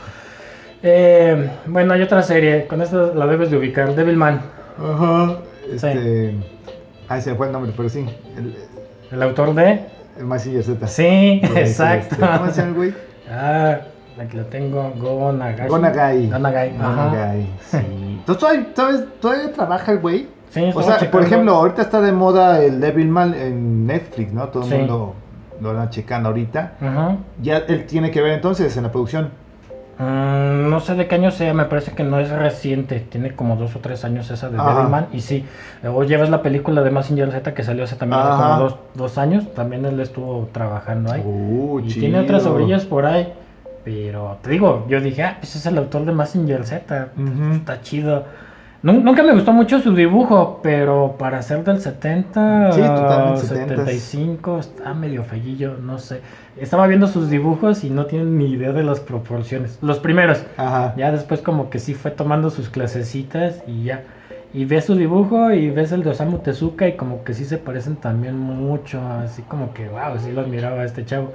[0.83, 4.41] Eh, bueno, hay otra serie, con esto la debes de ubicar, Devilman,
[4.77, 5.37] Ajá.
[5.75, 6.35] Este.
[7.07, 8.05] Ay, se me fue el nombre, pero sí.
[8.37, 8.55] El,
[9.11, 9.85] el autor de...
[10.17, 10.87] el Mazinger Z.
[10.87, 12.15] Sí, Este, exacto.
[12.19, 12.93] ¿Cómo se llama el güey?
[13.31, 13.79] Ah,
[14.19, 15.67] Aquí lo tengo, Go Nagai.
[15.69, 17.05] Go Nagai, Go ajá.
[17.05, 17.77] Nagai, sí.
[17.77, 19.03] Entonces, ¿todavía, ¿sabes?
[19.21, 20.27] ¿Todavía trabaja el güey?
[20.49, 24.49] Sí, O sea, por ejemplo, ahorita está de moda el Devilman en Netflix, ¿no?
[24.49, 24.75] Todo el Sí.
[24.75, 25.15] mundo
[25.61, 26.73] lo anda checando ahorita.
[26.81, 27.17] Ajá.
[27.41, 29.29] Ya él tiene que ver entonces en la producción.
[29.99, 33.57] Mm, no sé de qué año sea, me parece que no es reciente, tiene como
[33.57, 34.75] dos o tres años esa de Ajá.
[34.75, 35.07] Devilman.
[35.11, 35.43] Y sí,
[35.83, 39.17] luego llevas la película de Massinger Z que salió hace también hace como dos, dos
[39.17, 41.21] años, también él estuvo trabajando ahí.
[41.25, 41.99] Uh, y chido.
[41.99, 43.27] tiene otras obrillas por ahí,
[43.83, 47.09] pero te digo, yo dije, ah, pues es el autor de Massinger Z,
[47.51, 48.23] está chido.
[48.81, 54.59] Nun- Nunca me gustó mucho su dibujo, pero para ser del 70, Sí, totalmente 75,
[54.59, 56.21] está medio feguillo, no sé.
[56.55, 59.77] Estaba viendo sus dibujos y no tienen ni idea de las proporciones.
[59.81, 60.45] Los primeros.
[60.55, 60.93] Ajá.
[60.97, 64.03] Ya después como que sí fue tomando sus clasecitas y ya.
[64.53, 67.57] Y ves su dibujo y ves el de Osamu Tezuka y como que sí se
[67.57, 69.01] parecen también mucho.
[69.01, 71.33] Así como que, wow, sí lo admiraba a este chavo.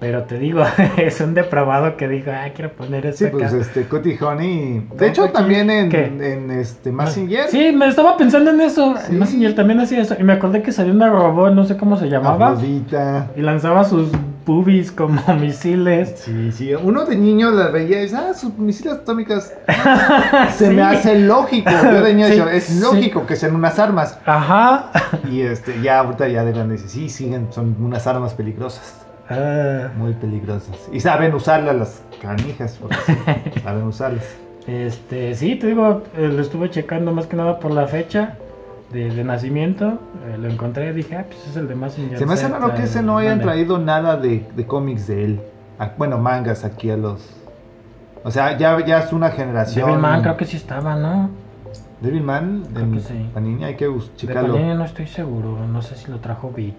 [0.00, 0.62] Pero te digo,
[0.96, 3.36] es un depravado que dijo, ah, quiero poner esto Sí, acá.
[3.38, 4.84] pues este, Cody Honey.
[4.88, 7.48] ¿Cómo De hecho, también en, en este Massinger.
[7.48, 8.94] Sí, me estaba pensando en eso.
[9.06, 9.12] Sí.
[9.14, 10.16] Massinger también hacía eso.
[10.18, 12.48] Y me acordé que salió una robot, no sé cómo se llamaba.
[12.48, 13.30] Afrodita.
[13.36, 14.08] Y lanzaba sus
[14.44, 16.12] boobies como misiles.
[16.16, 16.74] Sí, sí.
[16.74, 19.54] Uno de niño la veía y dice, ah, sus misiles atómicas.
[20.56, 20.74] Se Sí.
[20.74, 21.70] me hace lógico.
[21.70, 22.80] Yo de niño Sí, decía, es sí.
[22.80, 24.18] lógico que sean unas armas.
[24.26, 24.90] Ajá.
[25.30, 29.00] Y este, ya ahorita ya de grande dice, sí, siguen, son unas armas peligrosas.
[29.30, 30.88] Ah, Muy peligrosas.
[30.92, 32.76] Y saben usarlas las canijas.
[32.80, 33.14] porque sí,
[33.62, 34.24] saben usarlas.
[34.66, 38.36] Este, sí, te digo, eh, lo estuve checando más que nada por la fecha
[38.92, 39.98] de, de nacimiento.
[40.26, 42.74] eh, lo encontré y dije, ah, pues es el de Massinger Se me hace raro
[42.74, 45.40] que ese no hayan traído nada de, de cómics de él.
[45.96, 47.20] Bueno, mangas aquí a los.
[48.22, 49.86] O sea, ya, ya es una generación.
[49.86, 51.30] Devilman creo que sí estaba, ¿no?
[52.00, 53.30] Devilman que sí.
[53.34, 54.54] Panini, hay que bus- De checarlo.
[54.54, 56.74] Panini no estoy seguro, no sé si lo trajo Beat.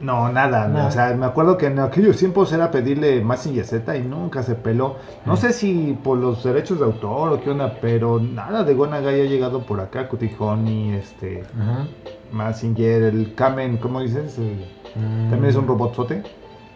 [0.00, 0.66] No, nada.
[0.66, 0.86] No.
[0.86, 4.54] O sea, me acuerdo que en aquellos tiempos era pedirle Massinger Z y nunca se
[4.54, 4.96] peló.
[5.26, 9.20] No sé si por los derechos de autor o qué onda, pero nada de Gonagai
[9.20, 10.08] ha llegado por acá.
[10.08, 11.44] Cutijoni, este.
[11.60, 11.86] Ajá.
[12.32, 14.38] Massinger, el Kamen, ¿cómo dices?
[14.38, 15.30] Mm.
[15.30, 16.22] también es un robotzote.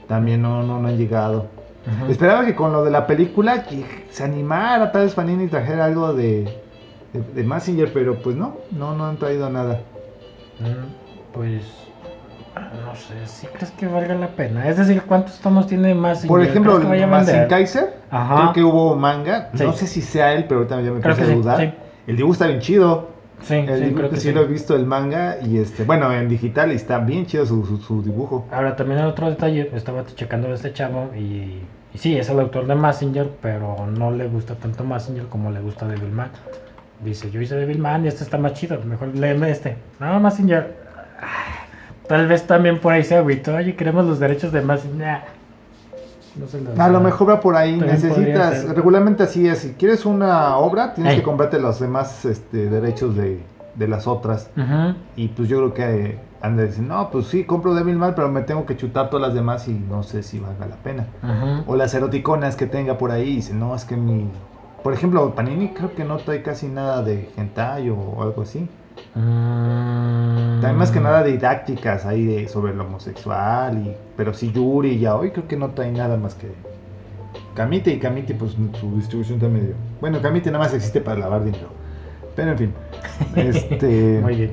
[0.07, 1.47] También no, no, no han llegado.
[1.87, 2.09] Ajá.
[2.11, 6.13] Esperaba que con lo de la película que se animara, tal vez Panini trajera algo
[6.13, 6.45] de,
[7.13, 9.81] de, de Massinger, pero pues no, no, no han traído nada.
[10.61, 11.63] Mm, Pues
[12.85, 14.69] no sé, ¿sí crees que valga la pena?
[14.69, 16.29] Es decir, ¿cuántos tomos tiene Massinger?
[16.29, 17.49] Por ejemplo, ¿Crees que vaya a Massin vender?
[17.49, 18.37] Kaiser, Ajá.
[18.37, 19.65] creo que hubo manga, Sí.
[19.65, 21.75] no sé si sea él, pero ahorita ya me que a dudar.
[22.07, 23.13] El dibujo está bien chido.
[23.43, 24.33] Sí, El sí, dibujo creo que sí, sí.
[24.33, 27.79] lo he visto el manga y este, bueno, en digital está bien chido su, su,
[27.79, 28.47] su dibujo.
[28.53, 32.41] Ahora también hay otro detalle, estaba checando de este chavo y, y sí, es el
[32.41, 36.31] autor de Massinger, pero no le gusta tanto Massinger como le gusta Devilman.
[37.05, 39.77] Dice, yo hice Devilman y este está más chido, mejor léeme este.
[39.99, 40.85] No, Massinger.
[42.09, 44.99] Tal vez también por ahí se agüitó, oye, queremos los derechos de Massinger.
[44.99, 45.19] Nah,
[46.37, 49.73] No se los A lo mejor va por ahí, También necesitas, regularmente así es, si
[49.73, 51.19] quieres una obra, tienes Ey.
[51.19, 53.41] que comprarte los demás este, derechos de,
[53.75, 54.51] de las otras.
[55.17, 58.29] Y pues yo creo que eh, han de decir, no, pues sí, compro Devilman, pero
[58.29, 61.07] me tengo que chutar todas las demás y no sé si valga la pena.
[61.67, 64.29] O las eroticonas que tenga por ahí, y dice, no, es que mi...
[64.83, 68.69] Por ejemplo, Panini creo que no trae casi nada de hentai o algo así.
[69.15, 70.61] Mm.
[70.61, 75.17] También más que nada didácticas ahí de, sobre lo homosexual, y, pero sí Yuri ya
[75.17, 76.53] hoy creo que no trae nada más que...
[77.55, 79.75] Kamite y Kamite pues su distribución está medio...
[80.01, 81.69] Bueno, Kamite nada más existe para lavar dinero.
[82.35, 82.75] Pero en fin.
[83.37, 84.21] Este...
[84.23, 84.53] Muy bien.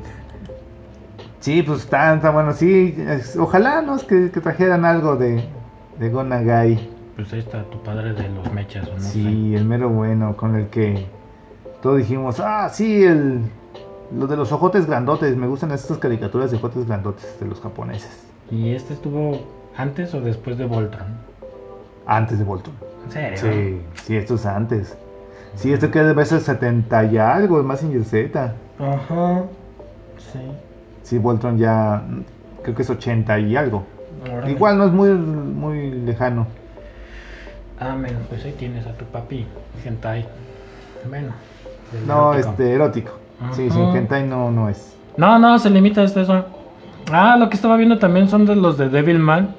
[1.39, 2.53] Sí, pues está bueno.
[2.53, 3.95] Sí, es- ojalá ¿no?
[3.95, 5.43] Es que, que trajeran algo de,
[5.99, 6.89] de Gonagai.
[7.15, 8.99] Pues ahí está tu padre de los mechas, ¿o no?
[8.99, 11.07] Sí, el mero bueno, con el que
[11.81, 13.41] todos dijimos, ah, sí, el,
[14.17, 15.35] lo de los ojotes grandotes.
[15.35, 18.25] Me gustan estas caricaturas de ojotes grandotes de los japoneses.
[18.49, 19.39] ¿Y este estuvo
[19.77, 21.07] antes o después de Voltron?
[22.05, 22.75] Antes de Voltron.
[23.05, 23.37] ¿En serio?
[23.39, 24.97] Sí, sí, esto es antes.
[25.55, 28.53] Sí, esto que debe ser 70 y algo, es más en Z.
[28.79, 29.43] Ajá.
[30.17, 30.39] Sí.
[31.03, 32.03] Sí, Voltron ya,
[32.63, 33.83] creo que es 80 y algo.
[34.31, 34.51] Órale.
[34.51, 36.47] Igual no es muy, muy lejano.
[37.79, 38.17] Amén.
[38.29, 39.47] Pues ahí tienes a tu papi,
[39.83, 40.27] hentai.
[41.09, 41.33] Bueno.
[42.05, 42.51] No, erótico.
[42.51, 43.20] este, erótico.
[43.53, 43.97] Sí, Ajá.
[43.97, 44.95] hentai no, no es.
[45.17, 46.45] No, no, se limita a eso.
[47.11, 49.55] Ah, lo que estaba viendo también son de los de Devilman.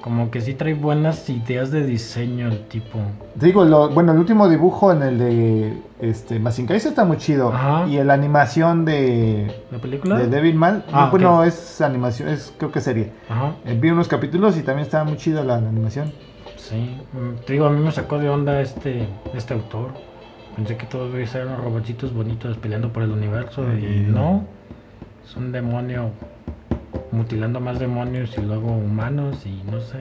[0.00, 2.98] Como que sí trae buenas ideas de diseño el tipo.
[3.38, 7.52] Te Digo, lo, bueno, el último dibujo en el de este, Mazinger está muy chido.
[7.52, 7.86] Ajá.
[7.86, 10.16] Y la animación de, ¿La película?
[10.16, 11.10] de Devilman, Ah, ok.
[11.10, 13.12] bueno, es animación, es creo que serie.
[13.28, 13.52] Ajá.
[13.66, 16.10] Eh, Vi unos capítulos y también estaba muy chido la, la animación.
[16.56, 16.96] Sí.
[17.12, 19.90] Mm, Te digo, a mí me sacó de onda este, este autor.
[20.56, 23.62] Pensé que todos eran robotitos bonitos peleando por el universo.
[23.74, 24.44] Y no.
[25.24, 26.10] Es un demonio
[27.12, 29.98] mutilando más demonios y luego humanos y no sé.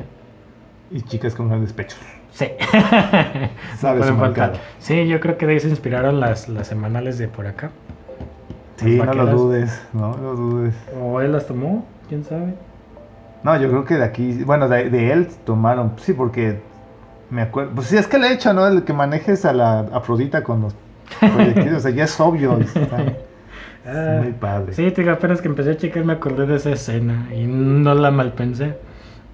[0.91, 1.99] Y chicas con grandes pechos.
[2.31, 2.47] Sí.
[3.77, 4.17] Sabes faltar.
[4.17, 4.53] mercado.
[4.79, 7.71] Sí, yo creo que de ahí se inspiraron las, las semanales de por acá.
[8.77, 10.75] Sí, no lo dudes, no lo dudes.
[10.99, 12.53] O él las tomó, quién sabe.
[13.43, 16.61] No, yo creo que de aquí, bueno, de, de él tomaron, sí, porque
[17.29, 18.67] me acuerdo, pues sí, es que el hecho, ¿no?
[18.67, 20.75] El que manejes a la Afrodita con los
[21.19, 22.97] proyectiles, o sea, ya es obvio, está,
[23.85, 24.73] Ah, muy padre.
[24.73, 27.95] Sí, te digo, apenas que empecé a checar me acordé de esa escena y no
[27.95, 28.77] la malpensé.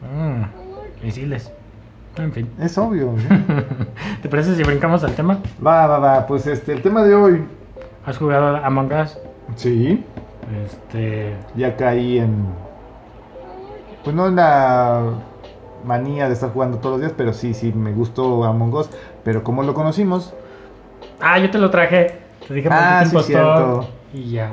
[0.02, 1.52] Mm, misiles.
[2.18, 2.50] En fin.
[2.62, 3.14] Es obvio.
[4.22, 5.40] ¿Te parece si brincamos al tema?
[5.66, 7.44] Va, va, va, pues este, el tema de hoy,
[8.06, 9.18] ¿Has jugado Among Us?
[9.56, 10.04] sí,
[10.66, 11.34] Este.
[11.56, 12.46] ya caí en,
[14.04, 15.02] pues no en la
[15.86, 18.90] manía de estar jugando todos los días, pero sí, sí, me gustó Among Us,
[19.24, 20.34] pero como lo conocimos,
[21.20, 22.20] Ah, yo te lo traje.
[22.48, 23.88] Te dije Ah, sí, cierto.
[24.14, 24.52] Y ya.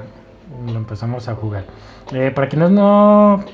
[0.66, 1.64] Lo empezamos a jugar.
[2.12, 3.45] Eh, para quienes no.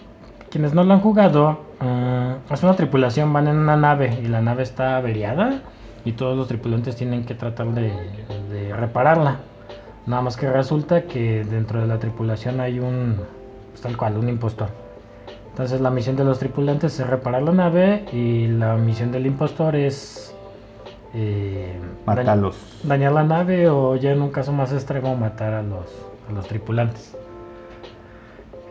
[0.50, 1.58] Quienes no lo han jugado.
[1.80, 3.32] ah, es una tripulación.
[3.32, 4.18] Van en una nave.
[4.22, 5.62] Y la nave está averiada.
[6.04, 7.92] Y todos los tripulantes tienen que tratar de,
[8.50, 9.38] de repararla.
[10.06, 13.16] Nada más que resulta que dentro de la tripulación hay un.
[13.70, 14.70] pues, tal cual, un impostor.
[15.58, 18.06] Entonces la misión de los tripulantes es reparar la nave.
[18.12, 20.38] Y la misión del impostor es.
[21.14, 22.56] eh, matalos.
[22.84, 25.86] dañar la nave o ya en un caso más extremo matar a los,
[26.28, 27.18] a los tripulantes.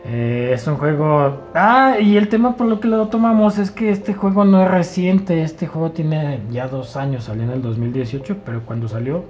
[0.04, 1.50] Eh, es un juego...
[1.54, 4.70] Ah, y el tema por lo que lo tomamos es que este juego no es
[4.70, 9.24] reciente, este juego tiene ya dos años, salió en el 2018, pero cuando salió,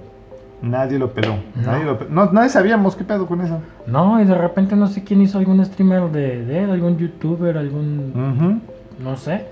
[0.61, 1.35] Nadie lo peló.
[1.55, 1.71] No.
[1.71, 3.61] Nadie, lo pe- no, nadie sabíamos qué pedo con eso.
[3.85, 7.57] no, y de repente no sé quién hizo algún streamer de, de él, algún youtuber,
[7.57, 8.61] algún...
[8.99, 9.45] No sé,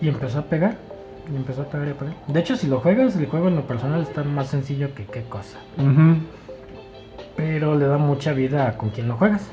[0.00, 0.76] y, y empezó a pegar,
[1.32, 2.14] y empezó a pegar y a pegar.
[2.26, 5.22] De hecho, si lo juegas, el juego en lo personal está más sencillo que qué
[5.22, 5.58] cosa,
[7.36, 9.48] pero le da mucha vida con quien lo juegas.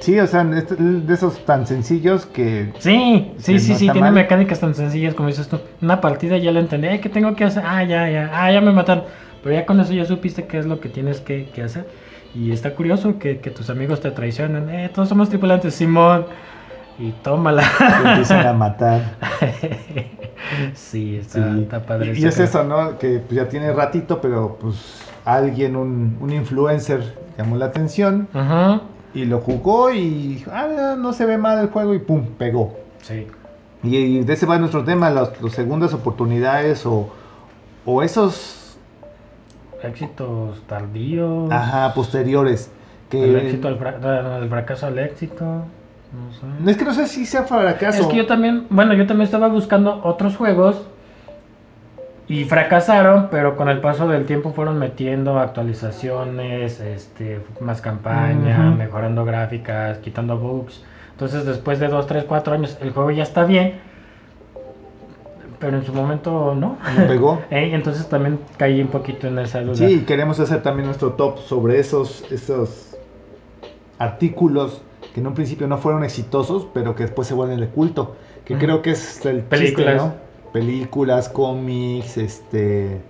[0.00, 2.72] Sí, o sea, este- de esos tan sencillos que...
[2.78, 4.12] Sí, sí, Que sí, no sí, tiene mal.
[4.14, 5.58] mecánicas tan sencillas como dices tú.
[5.82, 7.64] Una partida ya la entendí, Ay, ¿qué tengo que hacer?
[7.66, 9.04] Ah, ya, ya, ah, ya me mataron.
[9.42, 11.86] Pero ya con eso ya supiste qué es lo que tienes que, que hacer.
[12.34, 14.68] Y está curioso que, que tus amigos te traicionan.
[14.70, 16.26] Eh, todos somos tripulantes, Simón.
[16.98, 17.62] Y tómala.
[17.78, 19.16] te empiezan a matar.
[20.74, 21.60] sí, está, Sí.
[21.62, 22.12] está padre.
[22.16, 22.98] Y, es eso, ¿no?
[22.98, 28.82] Que pues, ya tiene ratito, pero pues alguien, un, un influencer, llamó la atención Ajá,
[29.14, 32.76] y lo jugó y ah, no se ve mal el juego y pum, pegó.
[33.02, 33.26] sí.
[33.82, 37.08] Y, y de ese va nuestro tema, las las segundas oportunidades o,
[37.86, 38.59] o esos,
[39.82, 41.50] Éxitos tardíos.
[41.50, 42.70] ajá, posteriores.
[43.08, 45.44] Que, El éxito al fra- el fracaso al éxito.
[45.44, 46.32] No
[46.64, 46.70] sé.
[46.70, 48.02] Es que no sé si sea fracaso.
[48.02, 50.86] Es que yo también, bueno, yo también estaba buscando otros juegos
[52.28, 59.24] y fracasaron, pero con el paso del tiempo fueron metiendo actualizaciones, este, más campaña, mejorando
[59.24, 60.84] gráficas, quitando bugs.
[61.12, 63.74] Entonces, después de 2, 3, 4 años, el juego ya está bien,
[65.60, 66.78] pero en su momento no.
[66.96, 67.40] No pegó.
[67.50, 69.76] Eh, Entonces también caí un poquito en esa duda.
[69.76, 72.96] Sí, queremos hacer también nuestro top sobre esos, esos
[73.98, 74.82] artículos
[75.14, 78.16] que en un principio no fueron exitosos, pero que después se vuelven de culto.
[78.44, 78.62] Que Ujú.
[78.64, 79.94] creo que es el Películas.
[79.94, 80.14] chiste, ¿no?
[80.52, 83.00] Películas, cómics, este...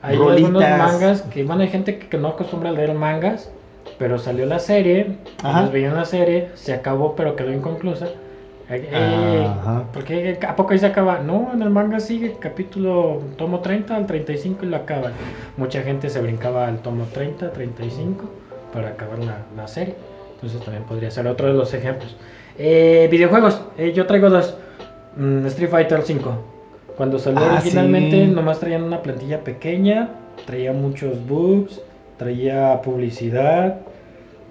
[0.00, 0.44] Hay Rolitas.
[0.44, 3.50] algunos mangas que, bueno, hay gente que, que no acostumbra a leer mangas,
[3.98, 8.06] pero salió la serie, ellos veían la serie, se acabó, pero quedó inconclusa.
[8.70, 9.46] Eh,
[9.94, 11.20] porque ¿a poco ahí se acaba?
[11.20, 15.12] No, en el manga sigue capítulo tomo 30 al 35 y lo acaban.
[15.56, 18.24] Mucha gente se brincaba al tomo 30, 35
[18.72, 19.94] para acabar la, la serie.
[20.34, 22.14] Entonces también podría ser otro de los ejemplos.
[22.58, 24.56] Eh, videojuegos, eh, yo traigo dos.
[25.16, 26.32] Mm, Street Fighter 5.
[26.96, 28.30] Cuando salió Ah, originalmente sí.
[28.30, 30.10] nomás traían una plantilla pequeña,
[30.46, 31.80] traía muchos bugs,
[32.18, 33.78] traía publicidad,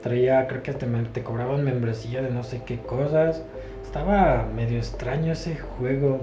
[0.01, 3.43] traía, creo que te, te cobraban membresía de no sé qué cosas.
[3.88, 6.19] Estaba medio extraño ese juego.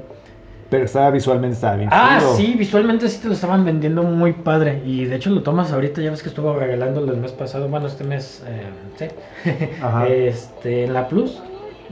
[0.69, 2.35] Pero estaba visualmente, estaba bien Ah, chulo.
[2.37, 4.83] sí, visualmente sí te lo estaban vendiendo muy padre.
[4.85, 7.87] Y de hecho lo tomas ahorita, ya ves que estuvo regalándolo el mes pasado, bueno,
[7.87, 8.67] este mes, eh,
[8.99, 9.07] sí.
[9.83, 10.07] Ajá.
[10.09, 11.41] Este, en la Plus,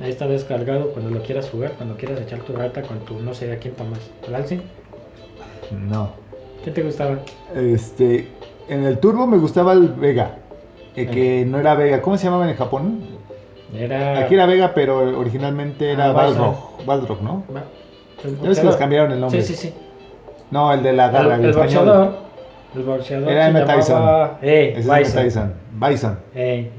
[0.02, 3.32] ahí está descargado cuando lo quieras jugar, cuando quieras echar tu rata con tu, no
[3.34, 4.00] sé a quién tomas.
[4.28, 4.62] ¿El Alcin?
[5.88, 6.10] No.
[6.62, 7.18] ¿Quién te gustaba?
[7.54, 8.28] Este,
[8.68, 10.36] en el turbo me gustaba el Vega.
[10.96, 12.02] eh, que no era Vega.
[12.02, 13.00] ¿Cómo se llamaba en Japón?
[13.74, 14.18] Era.
[14.20, 16.84] Aquí era Vega, pero originalmente era Ah, Balrog.
[16.86, 17.42] Balrog, ¿no?
[18.24, 19.42] El Ya ves que les cambiaron el nombre.
[19.42, 19.74] Sí, sí, sí.
[20.50, 21.84] No, el de la El, garra, el, el español.
[21.84, 22.18] boxeador.
[22.76, 23.30] El boxeador.
[23.32, 23.60] Era M.
[23.60, 24.48] llamaba- Tyson.
[24.48, 24.98] Ey, Ese es M.
[24.98, 25.22] Bison.
[25.22, 25.54] Tyson.
[25.72, 26.18] Bison.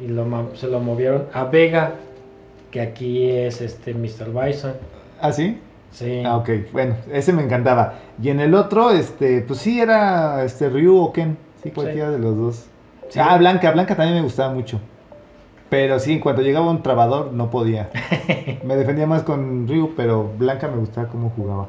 [0.01, 1.91] Y lo, se lo movieron a Vega,
[2.71, 4.29] que aquí es este Mr.
[4.31, 4.73] Bison.
[5.19, 5.59] ¿Ah, sí?
[5.91, 6.23] Sí.
[6.25, 6.49] Ah, ok.
[6.71, 7.95] Bueno, ese me encantaba.
[8.21, 11.37] Y en el otro, este, pues sí era este Ryu o Ken.
[11.61, 12.65] Sí, cualquiera de los dos.
[13.09, 13.19] Sí.
[13.21, 13.71] Ah, Blanca.
[13.71, 14.79] Blanca también me gustaba mucho.
[15.73, 17.89] Pero sí, en cuanto llegaba un trabador, no podía.
[18.63, 21.67] me defendía más con Ryu, pero Blanca me gustaba cómo jugaba.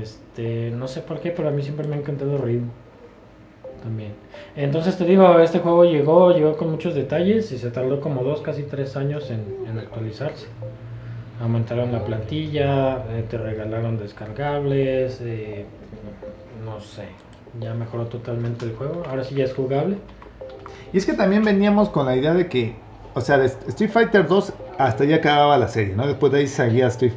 [0.00, 2.60] Este, no sé por qué, pero a mí siempre me ha encantado Ryu.
[3.82, 4.12] También.
[4.54, 8.40] Entonces te digo, este juego llegó, llegó con muchos detalles y se tardó como dos,
[8.40, 10.46] casi tres años en, en actualizarse.
[11.42, 15.66] Aumentaron la plantilla, eh, te regalaron descargables, eh,
[16.64, 17.06] no sé,
[17.60, 19.02] ya mejoró totalmente el juego.
[19.08, 19.96] Ahora sí ya es jugable.
[20.92, 22.74] Y es que también veníamos con la idea de que,
[23.14, 26.06] o sea, de Street Fighter 2 hasta ya acababa la serie, ¿no?
[26.06, 27.12] Después de ahí seguía Street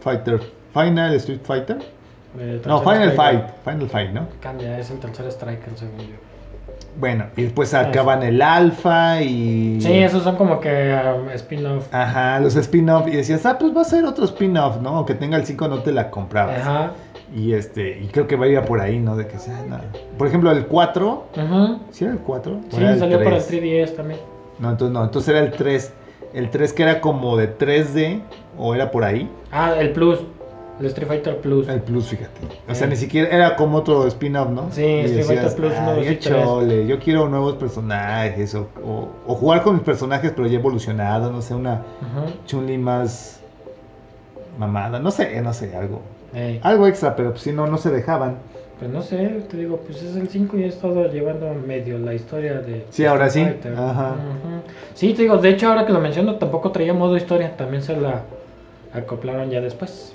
[0.00, 0.40] Fighter
[0.72, 1.78] Final Street Fighter.
[2.66, 3.14] No, Final Striker.
[3.14, 4.26] Fight, Final Fight, ¿no?
[4.40, 6.16] Cambia, es el tercer Striker, según yo.
[6.98, 9.80] Bueno, y después sacaban el Alpha y...
[9.80, 11.92] Sí, esos son como que um, spin-off.
[11.92, 13.06] Ajá, los spin-off.
[13.08, 14.90] Y decías, ah, pues va a ser otro spin-off, ¿no?
[14.96, 16.60] Aunque tenga el 5 no te la comprabas.
[16.60, 16.92] Ajá.
[17.34, 19.16] Y este, y creo que va a ir por ahí, ¿no?
[19.16, 19.84] De que sea nada.
[20.18, 21.78] Por ejemplo, el 4, Ujú.
[21.90, 22.60] ¿sí era el 4?
[22.70, 24.20] Sí, salió para el 3DS también.
[24.58, 25.92] No, entonces no, entonces era el 3.
[26.34, 28.20] El 3 que era como de 3D,
[28.58, 29.30] o era por ahí.
[29.50, 30.20] Ah, el Plus.
[30.80, 31.68] El Street Fighter Plus.
[31.68, 32.40] El Plus, fíjate.
[32.68, 32.90] O sea, Eh.
[32.90, 34.68] ni siquiera era como otro spin-off, ¿no?
[34.72, 36.34] Sí, Y Street Fighter Plus uno, "Ay, dos y qué tres".
[36.44, 41.30] chole, yo quiero nuevos personajes, o, o, o jugar con mis personajes, pero ya evolucionado,
[41.30, 41.82] no sé, una.
[42.46, 43.40] Chun-Li más
[44.58, 46.00] mamada, no sé, no sé, algo.
[46.34, 48.36] Ey, Algo extra, pero pues si no, no se dejaban.
[48.78, 52.14] Pues no sé, te digo, pues es el 5 y he estado llevando medio la
[52.14, 53.46] historia de Sí, ahora sí.
[53.76, 54.16] Ajá.
[54.94, 57.96] Sí, te digo, de hecho ahora que lo menciono tampoco traía modo historia, también se
[57.96, 58.22] la
[58.92, 60.14] acoplaron ya después.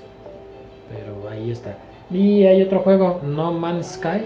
[0.90, 1.78] Pero ahí está.
[2.12, 4.26] Y hay otro juego, No Man's Sky.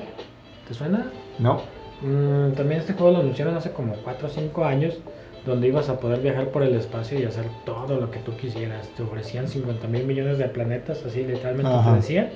[0.68, 1.08] ¿Te suena?
[1.40, 1.62] ¿No?
[2.02, 4.98] Mm, también este juego lo anunciaron hace como 4 o 5 años,
[5.46, 8.88] donde ibas a poder viajar por el espacio y hacer todo lo que tú quisieras.
[8.90, 11.92] Te ofrecían 50 mil millones de planetas, así literalmente Ajá.
[11.92, 12.30] te decían.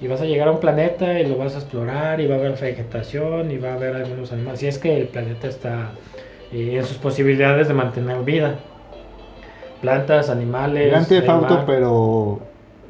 [0.00, 2.38] Y vas a llegar a un planeta y lo vas a explorar y va a
[2.38, 4.60] haber vegetación y va a haber algunos animales.
[4.60, 5.92] Si es que el planeta está
[6.52, 8.56] eh, en sus posibilidades de mantener vida.
[9.80, 10.90] Plantas, animales.
[10.90, 12.40] Grand Theft pero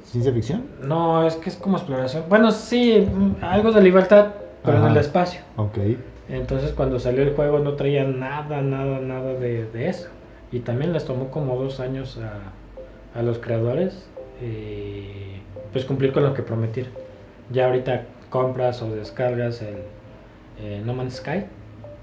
[0.04, 0.66] ciencia ficción.
[0.82, 2.24] No, es que es como exploración.
[2.28, 4.26] Bueno, sí, mm, algo de libertad,
[4.62, 5.40] pero en el espacio.
[5.56, 5.78] Ok.
[6.28, 10.08] Entonces cuando salió el juego no traía nada, nada, nada de, de eso.
[10.50, 14.08] Y también les tomó como dos años a, a los creadores
[14.40, 15.40] eh,
[15.72, 16.92] pues cumplir con lo que prometieron.
[17.50, 19.76] Ya ahorita compras o descargas el
[20.60, 21.44] eh, No Man's Sky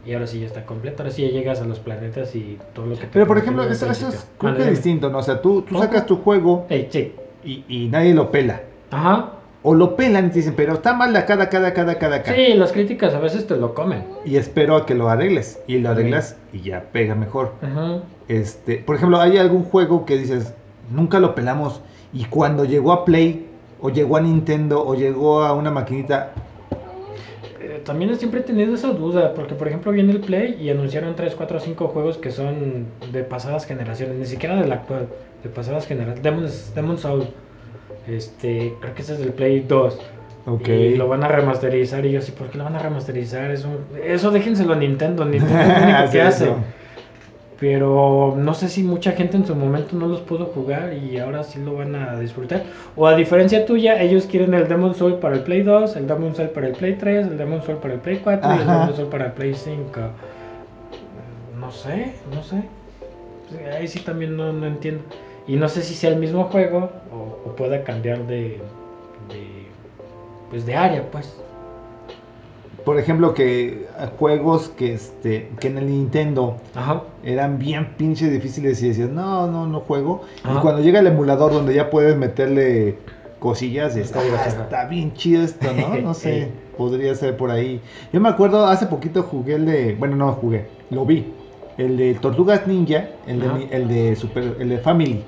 [0.06, 1.04] y ahora sí ya está completo.
[1.04, 3.64] Ahora sí ya llegas a los planetas y todo lo que te Pero por ejemplo,
[3.64, 5.20] eso, es creo que distinto, ¿no?
[5.20, 7.14] O sea, tú, tú sacas tu juego sí.
[7.44, 8.62] y, y nadie lo pela.
[8.92, 9.34] Ajá.
[9.62, 11.84] O lo pelan y te dicen, pero está mal de acá, de acá, de acá,
[11.84, 12.34] de acá, de acá.
[12.34, 14.06] Sí, las críticas a veces te lo comen.
[14.24, 15.60] Y espero a que lo arregles.
[15.68, 17.52] Y lo arreglas y ya pega mejor.
[18.30, 20.54] Este, por ejemplo, hay algún juego que dices,
[20.92, 21.82] nunca lo pelamos.
[22.14, 23.48] Y cuando llegó a Play,
[23.82, 26.32] o llegó a Nintendo, o llegó a una maquinita,
[27.62, 31.16] Eh, También siempre he tenido esa duda, porque por ejemplo viene el Play y anunciaron
[31.16, 35.08] 3, 4, 5 juegos que son de pasadas generaciones, ni siquiera del actual,
[35.44, 36.24] de pasadas generaciones.
[36.24, 37.28] Demon's, Demon's Soul,
[38.10, 40.00] este, creo que ese es del Play 2.
[40.46, 40.68] ok.
[40.68, 43.52] Y lo van a remasterizar y yo así, ¿por qué lo van a remasterizar?
[43.52, 46.44] Es un- Eso déjenselo a Nintendo, Nintendo es lo único Hacer que hace.
[46.46, 46.56] eso.
[47.60, 51.44] Pero no sé si mucha gente en su momento no los pudo jugar y ahora
[51.44, 52.64] sí lo van a disfrutar.
[52.96, 56.34] O a diferencia tuya, ellos quieren el Demon Soul para el Play 2, el Demon
[56.36, 58.60] Soul para el Play 3, el Demon Soul para el Play 4 y el.
[58.60, 60.00] Demon Soul para el Play 5.
[61.60, 62.64] No sé, no sé.
[63.78, 65.04] Ahí sí también no, no entiendo.
[65.50, 68.60] Y no sé si sea el mismo juego o, o pueda cambiar de,
[69.30, 69.66] de.
[70.52, 71.36] Pues de área, pues.
[72.86, 73.88] Por ejemplo, que
[74.20, 77.02] juegos que, este, que en el Nintendo Ajá.
[77.24, 80.22] eran bien pinche difíciles y decías, no, no, no juego.
[80.46, 82.98] Y cuando llega el emulador donde ya puedes meterle
[83.40, 84.64] cosillas, y Está está, bien, "Ah, ajá.
[84.64, 85.96] está bien chido esto, ¿no?
[86.02, 87.82] No sé, podría ser por ahí.
[88.14, 91.34] Yo me acuerdo, hace poquito jugué el de, bueno, no jugué, lo vi.
[91.78, 95.24] El de Tortugas Ninja, el de, el de Super, el de Family.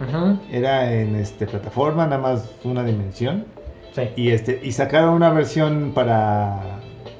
[0.00, 0.36] Ajá.
[0.50, 3.44] Era en este plataforma, nada más una dimensión.
[3.92, 4.02] Sí.
[4.16, 6.60] Y este, y sacaron una versión para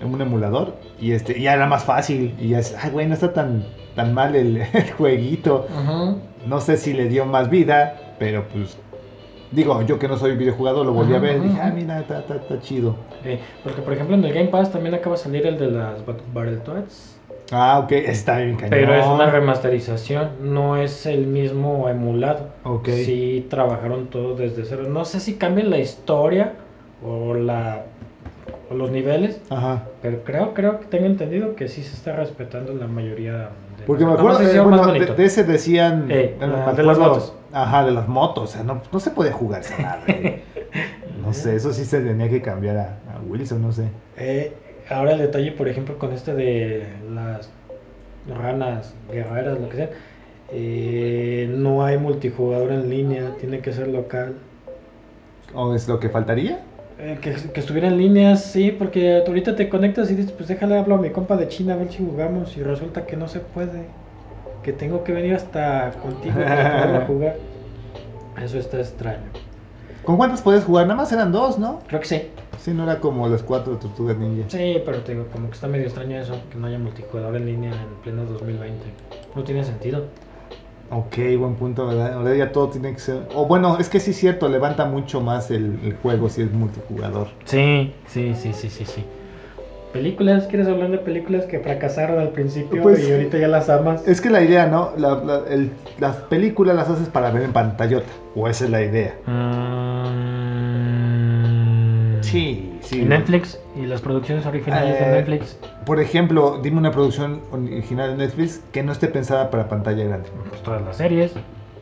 [0.05, 0.75] un emulador.
[1.01, 2.35] Y este, y ya era más fácil.
[2.39, 3.65] Y ya es, ay güey, no está tan,
[3.95, 5.67] tan mal el, el jueguito.
[5.75, 6.17] Ajá.
[6.47, 8.77] No sé si le dio más vida, pero pues.
[9.53, 11.37] Digo, yo que no soy videojugador, lo volví a ver.
[11.37, 12.97] ajá, Dije, ah, mira, está, está, está chido.
[13.25, 16.05] Eh, porque por ejemplo en el Game Pass también acaba de salir el de las
[16.05, 17.16] Bat- Battletoads.
[17.53, 18.71] Ah, ok, está bien cañón.
[18.71, 22.49] Pero es una remasterización, no es el mismo emulado.
[22.65, 22.89] Ok.
[22.89, 24.85] Sí trabajaron todo desde cero.
[24.89, 26.55] No sé si cambian la historia
[27.05, 27.83] o la
[28.69, 29.85] o los niveles, Ajá.
[30.03, 34.05] pero creo creo que tengo entendido que sí se está respetando la mayoría de Porque
[34.05, 36.07] me acuerdo, eh, bueno, de, de ese decían.
[36.11, 37.33] Eh, bueno, la- me de las motos.
[37.53, 38.45] Ajá, de las motos.
[38.51, 40.43] O sea, no, no se podía jugar esa madre.
[41.25, 42.83] no sé, eso sí se tenía que cambiar a,
[43.15, 43.89] a Wilson, no sé.
[44.17, 44.53] Eh,
[44.89, 47.51] ahora el detalle, por ejemplo, con este de las
[48.29, 49.91] ranas guerreras, lo que sea.
[50.53, 54.35] Eh, no hay multijugador en línea, tiene que ser local.
[55.55, 56.61] ¿O es lo que faltaría?
[56.99, 60.79] Eh, que, que estuviera en línea, sí, porque ahorita te conectas y dices, pues déjale
[60.79, 63.41] hablo a mi compa de China a ver si jugamos y resulta que no se
[63.41, 63.91] puede.
[64.63, 67.37] Que tengo que venir hasta contigo para poder jugar.
[68.43, 69.33] Eso está extraño.
[70.07, 70.87] ¿Con cuántas podías jugar?
[70.87, 71.81] Nada más eran dos, ¿no?
[71.89, 72.23] Creo que sí.
[72.61, 74.49] Sí, no era como las cuatro tortugas ninja.
[74.49, 77.47] Sí, pero te digo, como que está medio extraño eso, que no haya multijugador en
[77.47, 78.87] línea en pleno 2020.
[79.35, 80.05] No tiene sentido.
[80.93, 82.13] Ok, buen punto, ¿verdad?
[82.13, 83.23] Ahora ya todo tiene que ser...
[83.35, 86.53] O bueno, es que sí es cierto, levanta mucho más el, el juego si es
[86.53, 87.27] multijugador.
[87.45, 89.05] Sí, sí, sí, sí, sí, sí.
[89.97, 94.07] Películas, ¿quieres hablar de películas que fracasaron al principio Pues, y ahorita ya las amas?
[94.07, 94.91] Es que la idea, ¿no?
[94.99, 98.07] La- la- el- las películas las haces para ver en pantallota.
[98.35, 99.15] O esa es la idea.
[99.27, 100.27] Mm.
[102.23, 103.03] Sí, sí.
[103.03, 103.59] ¿Y Netflix?
[103.75, 105.59] ¿Y las producciones originales Eh, de Netflix?
[105.85, 110.29] Por ejemplo, dime una producción original de Netflix que no esté pensada para pantalla grande.
[110.51, 111.33] Pues todas las series.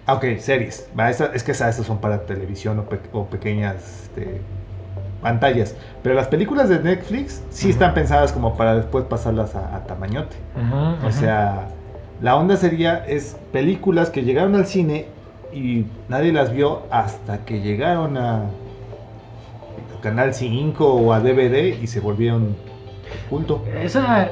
[0.07, 0.89] Ah, ok, series.
[0.99, 4.41] Va, esa- es que esas, esas son para televisión o, pe- o pequeñas este,
[5.25, 5.75] pantallas.
[6.03, 10.37] Pero las películas de Netflix sí están pensadas como para después pasarlas a, a tamañote.
[11.05, 11.69] O sea,
[12.21, 15.07] la onda sería, es películas que llegaron al cine
[15.51, 18.45] y nadie las vio hasta que llegaron a
[20.03, 22.55] Canal 5 o a DVD y se volvieron
[23.31, 23.65] culto.
[23.83, 24.29] Esa,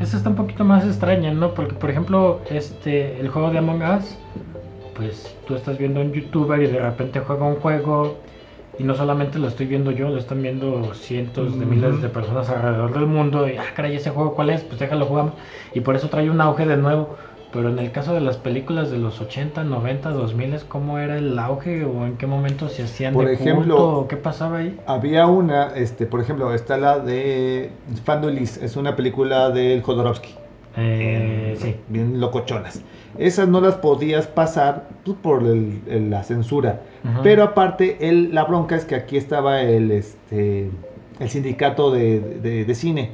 [0.00, 1.52] esa está un poquito más extraña, ¿no?
[1.52, 4.16] Porque, por ejemplo, este, el juego de Among Us,
[4.96, 8.16] pues tú estás viendo a un youtuber y de repente juega un juego
[8.80, 12.48] y no solamente lo estoy viendo yo, lo están viendo cientos de miles de personas
[12.48, 15.34] alrededor del mundo y, ah, caray, ese juego cuál es, pues déjalo jugamos.
[15.74, 17.14] Y por eso trae un auge de nuevo.
[17.52, 21.38] Pero en el caso de las películas de los 80, 90, 2000, ¿cómo era el
[21.38, 24.78] auge o en qué momento se hacían Por de ejemplo, culto o qué pasaba ahí?
[24.86, 27.72] Había una, este, por ejemplo, está la de
[28.04, 30.30] Fandulis, es una película del Jodorowsky.
[30.78, 31.76] Eh, sí.
[31.88, 32.82] Bien locochonas.
[33.18, 36.80] Esas no las podías pasar pues, por el- el- la censura.
[37.22, 40.70] Pero aparte, el, la bronca es que aquí estaba el, este,
[41.18, 43.12] el sindicato de, de- de cine.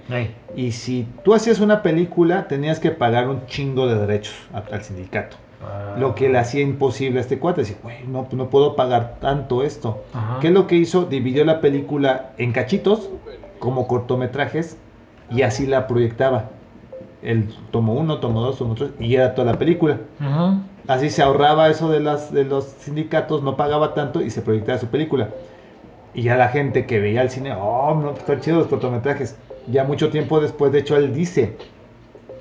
[0.56, 4.82] Y si tú hacías una película, tenías que pagar un chingo de derechos a- al
[4.82, 5.36] sindicato.
[5.62, 5.96] Ah.
[5.98, 7.62] Lo que le hacía imposible a este cuate.
[7.62, 10.02] Decir, güey, no, no puedo pagar tanto esto.
[10.12, 10.38] Ajá.
[10.40, 11.04] ¿Qué es lo que hizo?
[11.06, 13.08] Dividió la película en cachitos,
[13.58, 14.76] como cortometrajes,
[15.30, 16.50] y así la proyectaba.
[17.26, 19.98] El tomo 1, tomo 2, tomo 3, y era toda la película.
[20.86, 24.78] Así se ahorraba eso de, las, de los sindicatos, no pagaba tanto y se proyectaba
[24.78, 25.30] su película.
[26.14, 29.36] Y ya la gente que veía el cine, oh, no, están chidos los cortometrajes.
[29.66, 31.56] Ya mucho tiempo después, de hecho, él dice,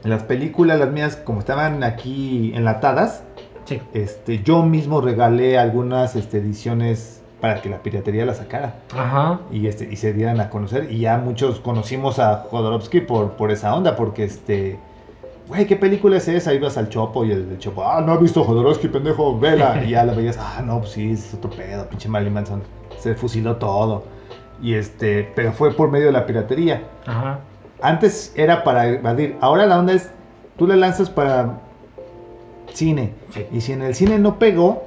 [0.03, 3.23] las películas, las mías, como estaban aquí enlatadas,
[3.65, 3.81] Sí.
[3.95, 9.39] este, yo mismo regalé algunas este, ediciones para que la piratería la sacara Ajá.
[9.51, 10.91] y, este, y se dieran a conocer.
[10.91, 14.79] Y ya muchos conocimos a Jodorowsky por, por esa onda, porque este,
[15.47, 16.53] güey, ¿qué película es esa?
[16.53, 19.83] Ibas al Chopo y el, el Chopo, ah, no ha visto Jodorowsky, pendejo, vela.
[19.85, 22.63] Y ya la veías, ah, no, pues sí, es otro pedo, pinche Marilyn Manson.
[22.99, 24.03] Se fusiló todo.
[24.61, 26.83] Y este, pero fue por medio de la piratería.
[27.05, 27.39] Ajá.
[27.81, 30.09] Antes era para evadir, ahora la onda es,
[30.57, 31.59] tú la lanzas para
[32.73, 33.13] cine.
[33.31, 33.45] Sí.
[33.51, 34.84] Y si en el cine no pegó,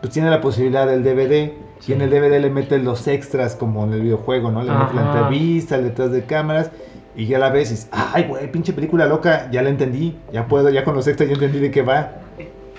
[0.00, 1.52] pues tiene la posibilidad del DVD.
[1.80, 1.92] Sí.
[1.92, 4.62] Y en el DVD le metes los extras como en el videojuego, ¿no?
[4.62, 6.70] Le metes la entrevista, el detrás de cámaras.
[7.16, 10.16] Y ya la ves y dices, ay, güey, pinche película loca, ya la entendí.
[10.32, 12.12] Ya puedo, ya con los extras ya entendí de qué va.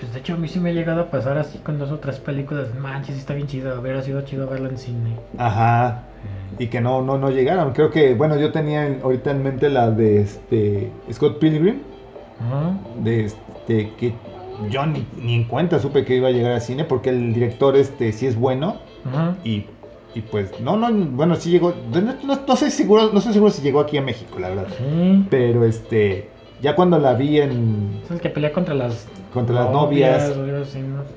[0.00, 1.98] Pues de hecho a mí sí me ha llegado a pasar así con dos o
[1.98, 2.74] tres películas.
[2.74, 3.80] Manches, está bien chido.
[3.80, 5.16] Hubiera sido chido verla en cine.
[5.38, 6.04] Ajá.
[6.58, 7.72] Y que no, no, no llegaron.
[7.72, 11.80] Creo que, bueno, yo tenía en- ahorita en mente la de este Scott Pilgrim.
[12.40, 12.72] Ajá.
[12.98, 14.14] de este que
[14.70, 17.76] yo ni, ni en cuenta supe que iba a llegar al cine porque el director
[17.76, 18.76] este sí es bueno
[19.44, 19.64] y,
[20.14, 23.50] y pues no no bueno sí llegó no, no, no sé seguro no estoy seguro
[23.50, 24.68] si llegó aquí a México la verdad.
[25.30, 26.28] Pero este
[26.60, 30.32] ya cuando la vi en Es el que pelea contra las contra las novias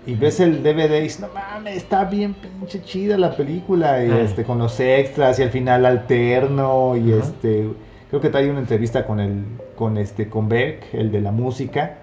[0.08, 4.10] y ves el DVD y dices no mames está bien pinche chida la película y
[4.10, 7.68] este con los extras y al final alterno y este
[8.10, 9.44] creo que trae una entrevista con el
[9.76, 11.98] con este con Beck el de la música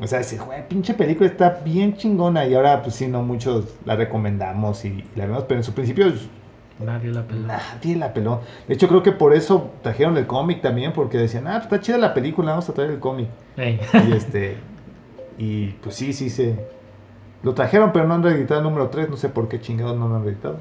[0.00, 3.66] o sea dices güey pinche película está bien chingona y ahora pues sí no muchos
[3.84, 6.12] la recomendamos y, la vemos pero en su principio
[6.78, 7.60] Nadie la pelea.
[7.74, 11.46] nadie la peló de hecho creo que por eso trajeron el cómic también porque decían
[11.46, 13.78] ah pues está chida la película vamos a traer el cómic Ey.
[14.08, 14.56] y este.
[15.38, 16.54] Y pues sí, sí se.
[17.42, 19.08] Lo trajeron, pero no han reeditado el número 3.
[19.08, 20.58] No sé por qué chingados no lo han reeditado.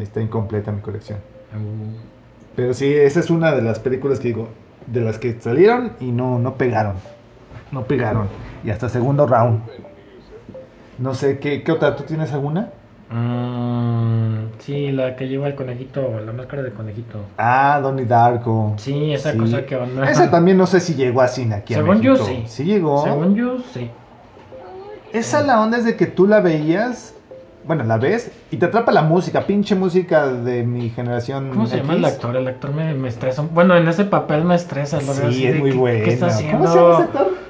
[0.00, 1.18] Está incompleta mi colección.
[1.52, 1.98] Uh,
[2.56, 4.48] Pero sí, esa es una de las películas que digo.
[4.86, 6.94] De las que salieron y no, no pegaron.
[7.72, 8.28] No pegaron.
[8.62, 9.62] Y hasta segundo round.
[10.98, 11.96] No sé, ¿qué, qué otra?
[11.96, 12.68] ¿Tú tienes alguna?
[13.10, 17.18] mm, Sí, la que lleva el conejito, la máscara de conejito.
[17.38, 18.74] Ah, Donnie Darko.
[18.78, 19.38] Sí, esa Sí.
[19.38, 20.08] cosa que onda.
[20.08, 22.28] Esa también no sé si llegó a cine aquí a Según yo, México.
[22.28, 22.44] sí.
[22.46, 23.02] Sí llegó.
[23.02, 23.90] Según yo, sí.
[25.12, 27.14] Esa la onda es de que tú la veías,
[27.64, 31.50] bueno, la ves y te atrapa la música, pinche música de mi generación.
[31.50, 32.36] ¿Cómo se llama el actor?
[32.36, 33.42] El actor me, me estresa.
[33.42, 35.00] Bueno, en ese papel me estresa.
[35.00, 36.04] Lo veo así Sí, es muy ¿qué- bueno.
[36.04, 36.58] ¿Qué está haciendo?
[36.58, 37.41] ¿Cómo se llama ese actor?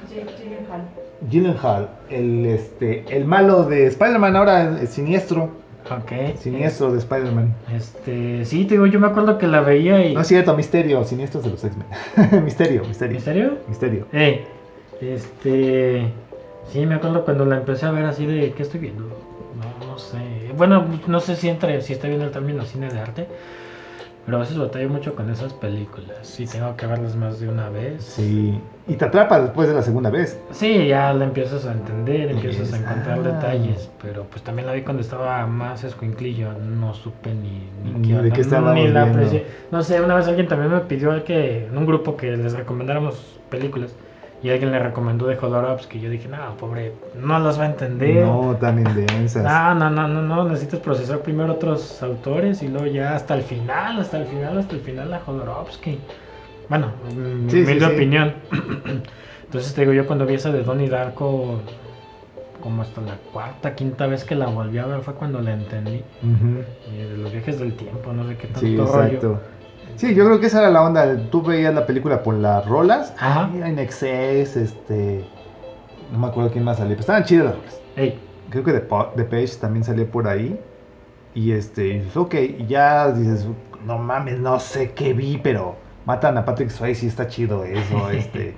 [1.31, 1.89] Gyllenhaal.
[2.11, 5.51] El, este, el malo de Spider-Man ahora, el siniestro.
[5.91, 6.37] Ok.
[6.39, 7.55] Siniestro de Spider-Man.
[7.75, 10.15] Este, sí, te digo, yo me acuerdo que la veía y...
[10.15, 12.45] No es cierto, Misterio, Siniestros de los X-Men.
[12.45, 13.17] misterio, Misterio.
[13.17, 13.59] ¿En serio?
[13.69, 14.07] Misterio.
[14.13, 14.45] Eh,
[15.01, 16.07] este...
[16.73, 18.53] Sí, me acuerdo cuando la empecé a ver así de...
[18.53, 19.03] ¿Qué estoy viendo?
[19.03, 20.19] No, no sé.
[20.57, 23.27] Bueno, no sé si, entre, si está bien el término cine de arte.
[24.25, 26.17] Pero a veces batallo mucho con esas películas.
[26.23, 28.05] Sí, tengo que verlas más de una vez.
[28.05, 28.57] Sí.
[28.87, 30.39] Y te atrapa después de la segunda vez.
[30.53, 33.23] Sí, ya la empiezas a entender, empiezas a encontrar Ah.
[33.23, 38.09] detalles, pero pues también la vi cuando estaba más escuinclillo, no supe ni, ni, Ni
[38.09, 39.07] qué de qué estábamos ni la.
[39.73, 43.41] No sé, una vez alguien también me pidió que en un grupo que les recomendáramos
[43.51, 43.93] películas
[44.43, 47.67] y alguien le recomendó de Jodorowsky que yo dije, no, pobre, no las va a
[47.67, 48.25] entender.
[48.25, 49.45] No, también densas.
[49.45, 53.43] No, no, no, no, no, necesitas procesar primero otros autores y luego ya hasta el
[53.43, 55.99] final, hasta el final, hasta el final a Jodorowsky.
[56.69, 57.93] Bueno, mi Sí, sí, humilde sí.
[57.95, 58.35] opinión.
[59.45, 61.61] Entonces te digo, yo cuando vi esa de Donnie Darko,
[62.61, 66.03] como hasta la cuarta, quinta vez que la volví a ver fue cuando la entendí.
[66.93, 68.85] Y de los viajes del tiempo, no sé qué tanto Sí, rollo.
[68.87, 69.41] exacto.
[69.97, 71.17] Sí, yo creo que esa era la onda.
[71.31, 73.15] Tú veías la película por las rolas.
[73.19, 73.49] Ajá.
[73.53, 75.25] Mira, en Excess, este.
[76.11, 76.95] No me acuerdo quién más salía.
[76.95, 77.81] Pero estaban chidas las rolas.
[77.97, 78.19] Ey,
[78.51, 80.59] Creo que The, Pa- The Page también salía por ahí.
[81.35, 83.47] Y este, y dices, ok, y ya dices,
[83.87, 88.55] no mames, no sé qué vi, pero matan a Patrick Swayze está chido eso, este.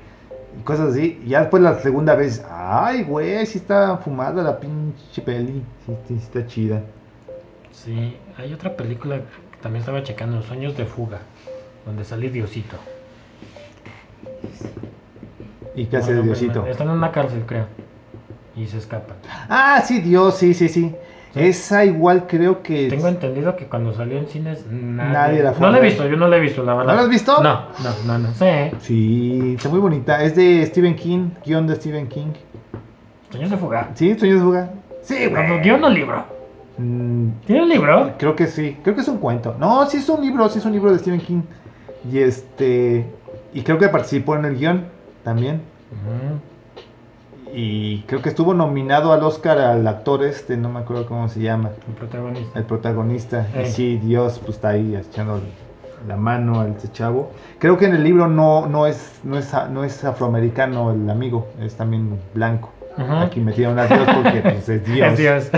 [0.59, 1.21] Y cosas así.
[1.25, 5.63] Y ya después la segunda vez, ay, güey, sí está fumada la pinche peli.
[5.87, 6.83] Sí, sí, sí está chida.
[7.71, 9.21] sí, hay otra película
[9.65, 11.21] también estaba checando, Sueños de Fuga,
[11.87, 12.77] donde sale Diosito.
[15.75, 16.67] ¿Y qué hace Bueno, Diosito?
[16.67, 17.65] Están en una cárcel, creo.
[18.55, 19.17] Y se escapan.
[19.49, 20.95] Ah, sí, Dios, sí, sí, sí.
[21.33, 21.41] Sí.
[21.41, 22.91] Esa igual creo que.
[22.91, 26.07] Tengo entendido que cuando salió en cines nadie, Nadie la fue No la he visto,
[26.07, 26.93] yo no la he visto, la verdad.
[26.93, 27.43] ¿No la has visto?
[27.43, 28.35] No, no, no, no.
[28.35, 28.77] Sí.
[28.81, 30.23] Sí, está muy bonita.
[30.23, 32.35] Es de Stephen King, guion de Stephen King.
[33.31, 33.89] Sueños de Fuga.
[33.95, 34.15] ¿Sí?
[34.19, 34.71] ¿Sueños de fuga?
[35.01, 35.61] Sí, güey.
[35.63, 36.23] ¿Guión o libro?
[36.79, 38.13] Mm, ¿Tiene un libro?
[38.19, 38.77] creo que sí.
[38.83, 39.55] Creo que es un cuento.
[39.59, 41.43] No, sí es un libro, sí es un libro de Stephen King.
[42.11, 43.07] Y este.
[43.53, 44.87] Y creo que participó en el guion
[45.23, 45.63] también.
[47.53, 51.41] Y creo que estuvo nominado al Oscar al actor este, no me acuerdo cómo se
[51.41, 51.71] llama.
[51.87, 52.59] El protagonista.
[52.59, 53.49] el protagonista.
[53.55, 53.67] Eh.
[53.69, 55.41] Y sí, Dios pues está ahí echando
[56.09, 57.31] la mano al ese chavo.
[57.59, 61.47] Creo que en el libro no, no, es, no, es, no es afroamericano el amigo,
[61.61, 62.73] es también blanco.
[62.97, 63.13] Ujú.
[63.13, 65.13] Aquí metieron a Dios porque pues, es Dios.
[65.13, 65.51] Es Dios.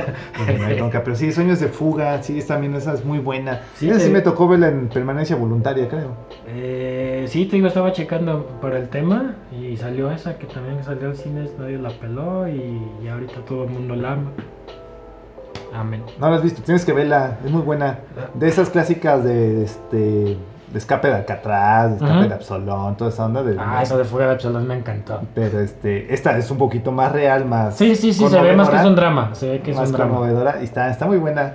[0.59, 1.03] No hay bronca.
[1.05, 3.61] Pero sí, Sueños de Fuga, sí, es también esa es muy buena.
[3.75, 6.13] Sí, esa sí te- me tocó verla en permanencia voluntaria, creo.
[6.49, 11.09] Eh, sí, te digo, estaba checando por el tema y salió esa que también salió
[11.09, 14.31] al cines, nadie la peló y, y ahorita todo el mundo la ama.
[15.75, 16.03] Amén.
[16.19, 17.99] No la has visto, tienes que verla, es muy buena.
[18.35, 20.37] De esas clásicas de este
[20.73, 23.57] de escape de Alcatraz, de escape de Absalón, toda esa onda de.
[23.59, 25.21] Ah, esa de Fuga de Absalón me encantó.
[25.35, 27.77] Pero este, esta es un poquito más real, más.
[27.77, 29.35] Sí, sí, sí, se ve más que es un drama.
[29.35, 30.15] Se ve que es más un drama.
[30.15, 31.55] conmovedora y está, está muy buena.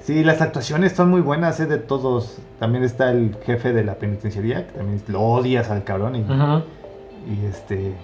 [0.00, 2.38] Sí, las actuaciones son muy buenas, eh, de todos.
[2.58, 6.16] También está el jefe de la penitenciaría, que también lo odias al cabrón.
[6.16, 7.94] Y, y, este,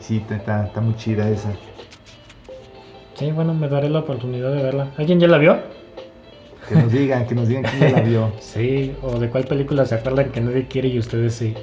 [0.00, 1.50] sí, está, está muy chida esa.
[3.14, 4.88] Sí, bueno, me daré la oportunidad de verla.
[4.98, 5.75] ¿Alguien ya la vio?
[6.68, 8.34] Que nos digan, que nos digan quién la vio.
[8.40, 11.54] Sí, o de cuál película se acuerdan que nadie quiere y ustedes sí.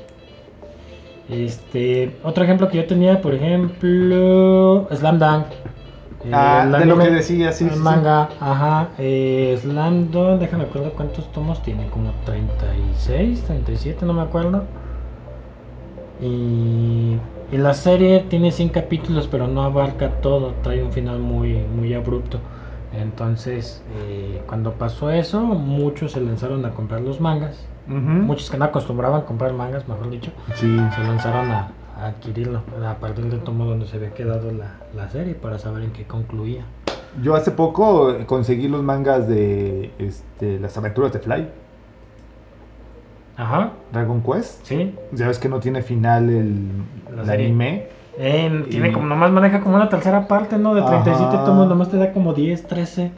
[1.30, 5.48] Este, otro ejemplo que yo tenía, por ejemplo, Slam Dunk.
[6.26, 7.84] Eh, Ah, el de lo que decía, sí, el sí, sí.
[7.86, 8.94] manga, ajá.
[8.98, 14.68] Eh, Slam Dunk, déjame acuerdo cuántos tomos tiene, como 36, 37, no me acuerdo.
[16.20, 17.18] Y,
[17.52, 21.94] y la serie tiene 100 capítulos, pero no abarca todo, trae un final muy, muy
[21.94, 22.42] abrupto.
[22.94, 27.66] Entonces, eh, cuando pasó eso, muchos se lanzaron a comprar los mangas.
[27.88, 30.78] Muchos que no acostumbraban a comprar mangas, mejor dicho, Sí.
[30.96, 35.10] se lanzaron a, a adquirirlo a partir del tomo donde se había quedado la, la
[35.10, 36.64] serie para saber en qué concluía.
[37.22, 41.48] Yo hace poco eh, conseguí los mangas de este, las aventuras de Fly,
[43.36, 44.64] Ajá, Dragon Quest.
[44.66, 44.96] sí.
[45.12, 46.68] Ya ves que no tiene final el,
[47.12, 47.88] el anime.
[48.18, 50.76] Eh, tiene Y- como, nomás maneja como una tercera parte, ¿no?
[50.76, 51.46] De 37 Ajá.
[51.46, 53.12] tomos, nomás te da como 10, 13.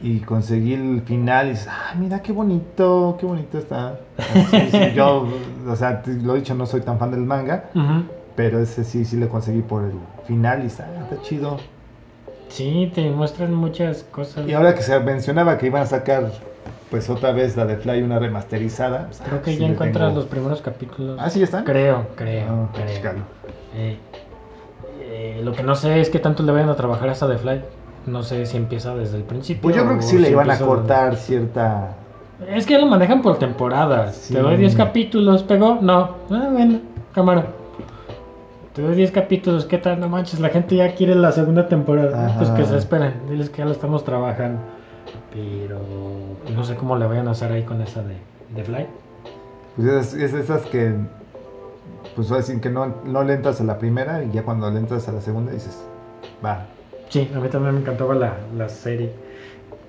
[0.00, 3.96] Y conseguí el final y dices, ah, mira qué bonito, qué bonito está.
[4.16, 5.26] Así, sí, yo,
[5.68, 7.64] o sea, lo he dicho, no soy tan fan del manga,
[8.36, 9.92] pero ese sí, sí lo conseguí por el
[10.26, 11.58] final y ah, está chido.
[12.48, 14.46] Sí, te muestran muchas cosas.
[14.48, 16.30] Y ahora que se mencionaba que iban a sacar
[16.90, 19.06] pues otra vez la de Fly, una remasterizada.
[19.08, 21.18] Pues, Creo que sí ya encuentras tengo- los primeros capítulos.
[21.20, 21.64] Ah, sí, ya están.
[21.64, 23.12] Creo, creo, Ah, creo.
[23.74, 23.98] Eh,
[25.28, 27.62] eh, lo que no sé es qué tanto le vayan a trabajar hasta The Fly.
[28.06, 29.62] No sé si empieza desde el principio.
[29.62, 31.96] Pues yo creo que sí le iban a cortar cierta.
[32.48, 34.16] Es que ya lo manejan por temporadas.
[34.16, 34.34] Sí.
[34.34, 35.78] Te doy 10 capítulos, ¿pegó?
[35.80, 36.16] No.
[36.30, 36.80] Ah, bueno,
[37.12, 37.46] cámara.
[38.72, 39.98] Te doy 10 capítulos, ¿qué tal?
[39.98, 42.26] No manches, la gente ya quiere la segunda temporada.
[42.26, 42.38] Ajá.
[42.38, 44.60] Pues que se esperen, diles que ya lo estamos trabajando.
[45.32, 45.80] Pero
[46.54, 48.16] no sé cómo le vayan a hacer ahí con esa de,
[48.54, 48.86] de Fly.
[49.76, 50.94] Pues es, es esas que.
[52.18, 55.08] Pues decir que no, no le entras a la primera y ya cuando le entras
[55.08, 55.80] a la segunda dices,
[56.44, 56.66] va.
[57.10, 59.12] Sí, a mí también me encantaba la, la serie.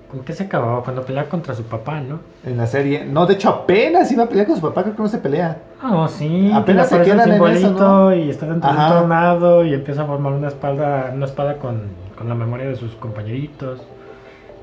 [0.08, 0.84] ¿Con qué se acababa?
[0.84, 2.20] Cuando peleaba contra su papá, ¿no?
[2.46, 3.04] En la serie.
[3.04, 5.58] No, de hecho apenas iba a pelear con su papá, creo que no se pelea.
[5.82, 6.52] Ah, sí.
[6.54, 10.32] Apenas se quedan en eso, y está dentro de un tornado y empieza a formar
[10.32, 11.80] una espada, una espada con,
[12.16, 13.80] con la memoria de sus compañeritos.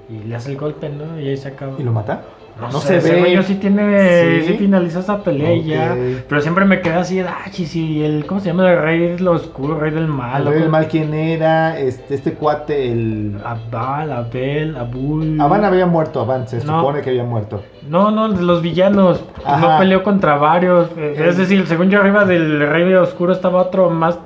[0.07, 1.19] Y le hace el golpe, ¿no?
[1.19, 1.73] Y ahí se acaba.
[1.77, 2.21] ¿Y lo mata?
[2.59, 3.33] No, no sé, se ve.
[3.33, 4.47] yo sí tiene, ¿Sí?
[4.47, 5.95] sí, finalizó esa pelea ya.
[6.27, 8.71] Pero siempre me quedé así, ah, y el, ¿cómo se llama?
[8.71, 10.41] El rey de lo oscuro, rey del mal.
[10.41, 11.77] El ¿o rey del mal, ¿quién era?
[11.79, 13.37] Este, este cuate, el.
[13.45, 15.39] Abal, Abel, Abul.
[15.39, 16.79] Avan había muerto, Avan, se No.
[16.79, 17.61] supone que había muerto.
[17.87, 19.23] No, no, los villanos.
[19.45, 19.73] Ajá.
[19.73, 20.89] No peleó contra varios.
[20.97, 24.17] Eh, El- Es decir, según yo arriba del Rey Oscuro estaba otro más.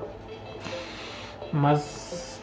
[1.52, 2.01] Más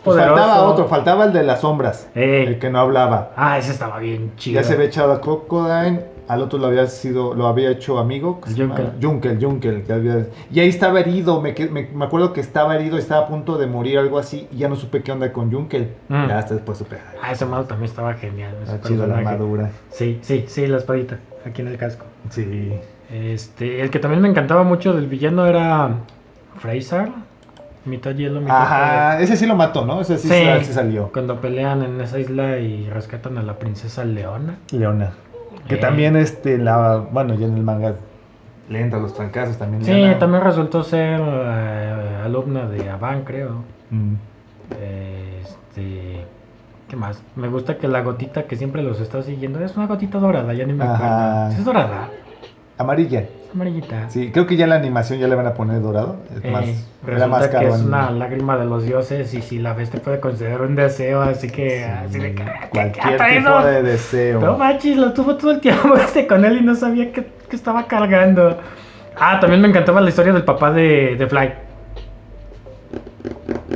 [0.09, 0.35] poderoso.
[0.37, 2.47] faltaba otro, faltaba el de las sombras, Ey.
[2.47, 3.33] el que no hablaba.
[3.37, 4.61] Ah, ese estaba bien chido.
[4.61, 8.41] Ya se había echado a Crocodile, al otro lo había sido, lo había hecho amigo.
[8.41, 8.93] ¿cómo se Junkel.
[9.01, 12.99] Junkel, Junkel, que había- Y ahí estaba herido, me, me, me acuerdo que estaba herido,
[12.99, 15.95] estaba a punto de morir, algo así, y ya no supe qué onda con Junkel.
[16.09, 16.29] Mm.
[16.29, 16.97] Ya hasta después supe.
[16.97, 18.55] ay, Ah, ese malo también estaba genial.
[18.63, 19.71] ese Está chido la armadura.
[19.91, 21.19] Sí, sí, sí, la espadita.
[21.47, 22.05] Aquí en el casco.
[22.31, 22.73] Sí.
[23.11, 25.91] Este, el que también me encantaba mucho del villano era.
[26.59, 27.09] Fraser.
[27.89, 30.01] Mitad hielo, mitad Ajá, ese sí lo mató, ¿no?
[30.01, 30.45] Ese sí, Sí.
[30.45, 31.11] sal- sí salió.
[31.13, 34.57] Cuando pelean en esa isla y rescatan a la princesa Leona.
[34.71, 35.13] Leona.
[35.67, 35.79] Que Eh.
[35.79, 37.95] también, este, la, bueno, ya en el manga
[38.69, 39.85] le entra los trancazos también.
[39.85, 40.19] Sí, Leona.
[40.19, 43.63] también resultó ser eh, alumna de Avan, creo.
[43.91, 44.15] Mm.
[45.41, 46.25] Este.
[46.89, 47.23] ¿Qué más?
[47.37, 50.65] Me gusta que la gotita que siempre los está siguiendo es una gotita dorada, ya
[50.65, 50.95] ni me Ajá.
[50.95, 51.53] acuerdo.
[51.55, 52.09] ¿Sí ¿Es dorada?
[52.79, 53.25] Amarilla.
[53.55, 54.11] Amarillita.
[54.11, 56.17] Sí, creo que ya la animación ya le van a poner dorado.
[56.37, 56.65] Es Eh, más,
[57.05, 60.61] resulta que es una lágrima de los dioses y si la ves te puede considerar
[60.63, 61.85] un deseo, así que...
[61.85, 64.41] así de que, ¿qué- qué Cualquier tipo de deseo.
[64.41, 67.57] No manches, lo tuvo todo el tiempo este con él y no sabía que, que
[67.57, 68.59] estaba cargando.
[69.19, 71.53] Ah, también me encantaba la historia del papá de, de Fly.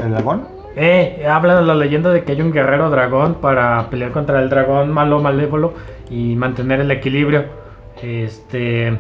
[0.05, 0.47] ¿El dragón?
[0.77, 4.49] Eh, habla de la leyenda de que hay un guerrero dragón para pelear contra el
[4.49, 5.75] dragón malo malévolo
[6.11, 7.62] y mantener el equilibrio.
[8.03, 8.99] Este.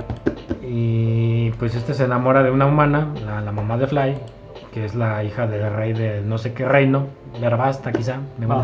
[0.62, 4.14] Y pues este se enamora de una humana, la, la mamá de Fly,
[4.72, 7.06] que es la hija del rey de no sé qué reino,
[7.40, 8.62] Verbasta quizá, de One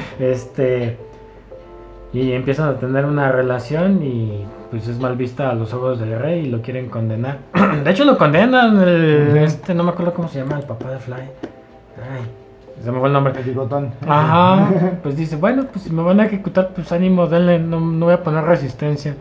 [0.20, 0.96] este.
[2.12, 6.18] Y empiezan a tener una relación y pues es mal vista a los ojos del
[6.18, 7.38] rey y lo quieren condenar.
[7.84, 10.98] de hecho lo condenan, el- este, no me acuerdo cómo se llama, el papá de
[10.98, 11.14] Fly.
[11.14, 13.32] Ay, se me fue el nombre.
[14.02, 14.10] El.
[14.10, 14.70] Ajá,
[15.04, 18.14] pues dice, bueno, pues si me van a ejecutar, pues ánimo, denle, no, no voy
[18.14, 19.14] a poner resistencia.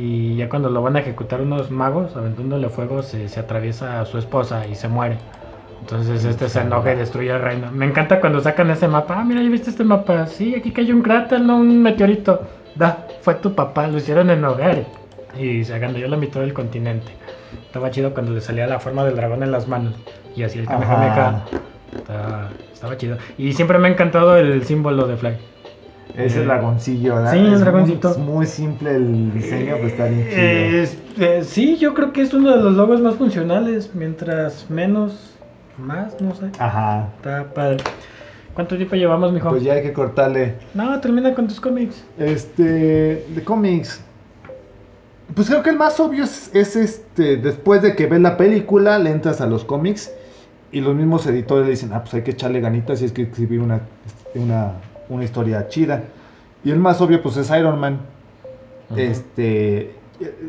[0.00, 4.06] Y ya cuando lo van a ejecutar unos magos, aventándole fuego, se, se atraviesa a
[4.06, 5.18] su esposa y se muere.
[5.80, 7.72] Entonces este se enoja y destruye el reino.
[7.72, 9.16] Me encanta cuando sacan ese mapa.
[9.18, 10.28] Ah, mira, ¿ya viste este mapa?
[10.28, 12.42] Sí, aquí cayó un cráter, no un meteorito.
[12.76, 14.84] Da, fue tu papá, lo hicieron enojar.
[15.36, 17.10] Y se agandalló la mitad del continente.
[17.66, 19.94] Estaba chido cuando le salía la forma del dragón en las manos.
[20.36, 21.42] Y así el Kamehameha.
[21.96, 23.16] Estaba, estaba chido.
[23.36, 25.36] Y siempre me ha encantado el símbolo de Fly.
[26.18, 27.32] Ese Eh, dragoncillo, ¿verdad?
[27.32, 28.10] sí, el Es muy- dragoncito.
[28.10, 30.36] Es muy simple el diseño, pero está bien chido.
[30.40, 33.90] Eh, es- eh, sí, yo creo que es uno de los logos más funcionales.
[33.94, 35.34] Mientras menos,
[35.78, 36.46] más, no sé.
[36.58, 37.08] Ajá.
[37.16, 37.78] Está padre.
[38.54, 39.48] ¿Cuánto tiempo llevamos, mijo?
[39.50, 40.54] Pues ya hay que cortarle.
[40.74, 42.02] No, termina con tus cómics.
[42.18, 44.00] Este, de cómics.
[45.34, 48.98] Pues creo que el más obvio es, es este, después de que ves la película,
[48.98, 50.10] le entras a los cómics
[50.72, 53.22] y los mismos editores le dicen, ah, pues hay que echarle ganitas y hay que
[53.22, 53.80] escribir una,
[54.34, 54.72] una,
[55.08, 56.04] una historia chida.
[56.64, 57.98] Y el más obvio, pues es Iron Man.
[58.96, 59.94] Este,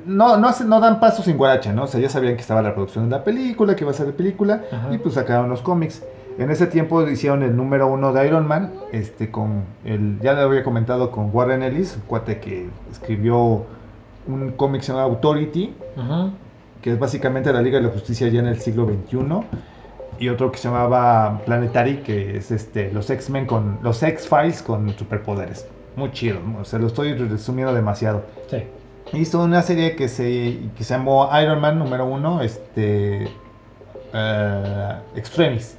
[0.06, 1.84] no, no, hace- no dan paso sin guaracha, ¿no?
[1.84, 4.08] O sea, ya sabían que estaba la producción de la película, que iba a ser
[4.08, 6.04] de película, y pues sacaron los cómics.
[6.38, 10.42] En ese tiempo hicieron el número uno de Iron Man, este, con el, ya le
[10.42, 13.66] había comentado con Warren Ellis, un cuate que escribió
[14.28, 15.74] un cómic que se llama Authority,
[16.82, 19.18] que es básicamente la Liga de la Justicia ya en el siglo XXI,
[20.20, 24.90] y otro que se llamaba Planetary, que es este, los X-Men con, los X-Files con
[24.98, 25.68] superpoderes.
[25.96, 26.60] Muy chido, ¿no?
[26.62, 28.24] o sea, lo estoy resumiendo demasiado.
[28.50, 28.64] Sí.
[29.14, 33.28] Hizo una serie que se, que se llamó Iron Man número uno, este,
[34.14, 35.76] eh, Extremis.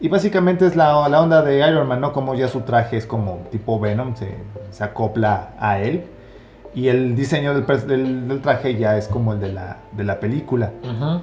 [0.00, 2.12] Y básicamente es la, la onda de Iron Man, ¿no?
[2.12, 4.34] Como ya su traje es como tipo Venom, se,
[4.70, 6.04] se acopla a él.
[6.74, 10.18] Y el diseño del, del- del traje ya es como el de la, de la
[10.18, 10.72] película.
[10.84, 11.20] Ajá.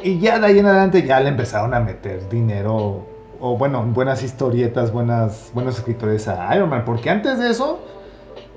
[0.00, 3.04] Y ya de ahí en adelante ya le empezaron a meter dinero,
[3.40, 6.84] o bueno, buenas historietas, buenas, buenos escritores a Iron Man.
[6.84, 7.80] Porque antes de eso,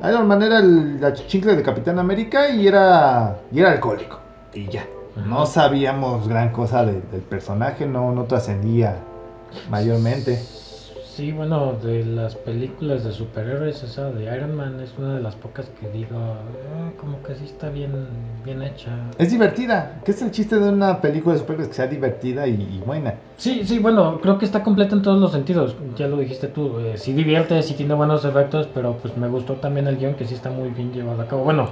[0.04, 4.20] Iron Man era el, la chincle de Capitán América y era, y era alcohólico.
[4.54, 4.86] Y ya.
[5.16, 8.98] No sabíamos gran cosa de- del personaje, no, no trascendía
[9.70, 10.40] mayormente.
[11.22, 15.36] Sí, bueno, de las películas de superhéroes, esa de Iron Man es una de las
[15.36, 17.92] pocas que digo, "Ah, como que sí está bien,
[18.44, 18.90] bien hecha.
[19.20, 22.54] Es divertida, que es el chiste de una película de superhéroes que sea divertida y,
[22.60, 23.14] y buena.
[23.38, 26.80] Sí, sí, bueno, creo que está completa en todos los sentidos, ya lo dijiste tú,
[26.80, 30.26] eh, sí divierte, sí tiene buenos efectos, pero pues me gustó también el guion que
[30.26, 31.44] sí está muy bien llevado a cabo.
[31.44, 31.70] Bueno,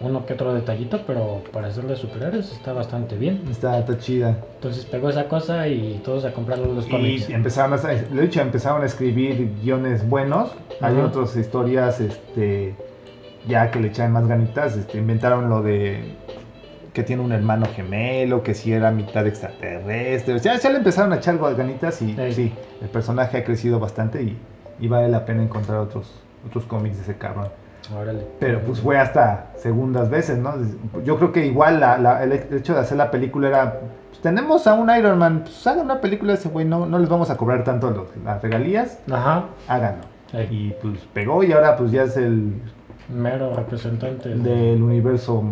[0.00, 3.42] uno que otro detallito, pero para de superhéroes está bastante bien.
[3.50, 4.36] Está, está chida.
[4.56, 7.30] Entonces pegó esa cosa y todos a comprar los cómics.
[7.30, 10.54] Y empezaron a, lo he dicho, empezaron a escribir guiones buenos.
[10.82, 12.74] Hay otras historias, este,
[13.48, 14.76] ya que le echan más ganitas.
[14.76, 16.14] Este, inventaron lo de
[16.92, 20.34] que tiene un hermano gemelo, que si era mitad extraterrestre.
[20.34, 22.32] O sea, ya le empezaron a echar ganitas y Sí.
[22.32, 24.38] sí, el personaje ha crecido bastante y,
[24.80, 26.10] y vale la pena encontrar otros,
[26.46, 27.48] otros cómics de ese cabrón.
[27.94, 28.26] Órale.
[28.40, 30.54] Pero pues fue hasta segundas veces, ¿no?
[31.04, 34.66] Yo creo que igual la- la- el hecho de hacer la película era, pues, tenemos
[34.66, 37.30] a un Iron Man, pues hagan una película de ese güey, no, no les vamos
[37.30, 40.04] a cobrar tanto los- las regalías, Ajá, háganlo.
[40.50, 42.52] Y pues pegó y ahora pues ya es el
[43.08, 44.30] mero representante.
[44.30, 45.44] de- del universo,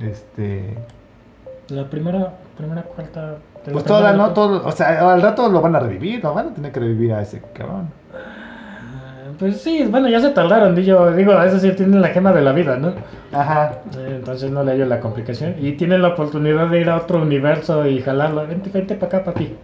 [0.00, 0.76] este...
[1.68, 3.36] La primera, primera cuarta.
[3.72, 4.30] Pues toda, ¿no?
[4.34, 7.14] Todo, o sea, al rato lo van a revivir, lo van a tener que revivir
[7.14, 7.88] a ese cabrón.
[9.38, 12.52] Pues sí, bueno, ya se tardaron, yo digo, eso sí tienen la gema de la
[12.52, 12.92] vida, ¿no?
[13.32, 13.80] Ajá.
[14.06, 15.54] Entonces no le hallo la complicación.
[15.60, 18.46] Y tienen la oportunidad de ir a otro universo y jalarlo.
[18.46, 19.54] Vente, vente para acá, papi.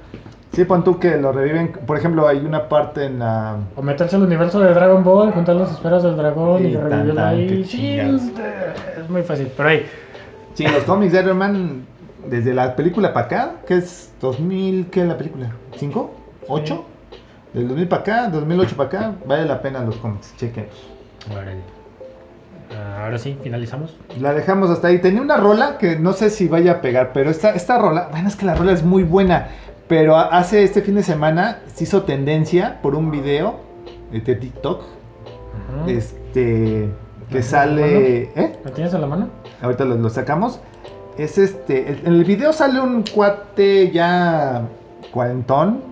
[0.52, 3.56] Sí, pon tú que lo reviven, por ejemplo, hay una parte en la...
[3.76, 6.90] O meterse al universo de Dragon Ball, juntar las esferas del dragón y, Y tan,
[6.90, 7.64] revivirlo tan, ahí.
[7.64, 9.48] Sí, es muy fácil.
[9.56, 9.86] Pero ahí,
[10.54, 11.86] Sí, los cómics de Iron Man,
[12.28, 15.52] desde la película para acá, que es 2000, ¿qué es la película?
[15.78, 16.08] ¿5?
[16.48, 16.80] ¿8?
[17.54, 20.86] Del 2000 para acá, 2008 para acá, vale la pena los cómics, chequenlos.
[22.72, 23.96] Ah, ahora sí, finalizamos.
[24.20, 24.98] La dejamos hasta ahí.
[25.00, 28.28] Tenía una rola que no sé si vaya a pegar, pero esta, esta rola, bueno,
[28.28, 29.48] es que la rola es muy buena,
[29.88, 33.56] pero hace este fin de semana se hizo tendencia por un video
[34.12, 34.82] de TikTok,
[35.88, 36.88] este,
[37.30, 38.56] que sale, ¿eh?
[38.64, 39.28] ¿La tienes a la mano?
[39.62, 40.60] ahorita lo, lo sacamos.
[41.18, 41.90] Es este.
[41.90, 44.62] el- En el video sale un cuate ya
[45.12, 45.82] cuarentón.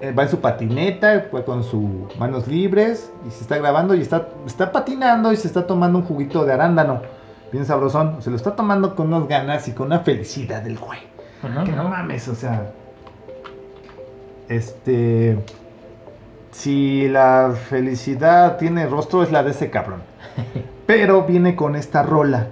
[0.00, 3.10] Eh, va en su patineta, va con sus manos libres.
[3.26, 6.52] Y se está grabando y está, está patinando y se está tomando un juguito de
[6.52, 7.02] arándano.
[7.52, 8.22] Bien sabrosón.
[8.22, 11.00] Se lo está tomando con unas ganas y con una felicidad del güey.
[11.64, 12.70] Que no mames, o sea.
[14.48, 15.38] Este.
[16.52, 20.02] Si la felicidad tiene rostro, es la de ese cabrón.
[20.86, 22.48] Pero viene con esta rola.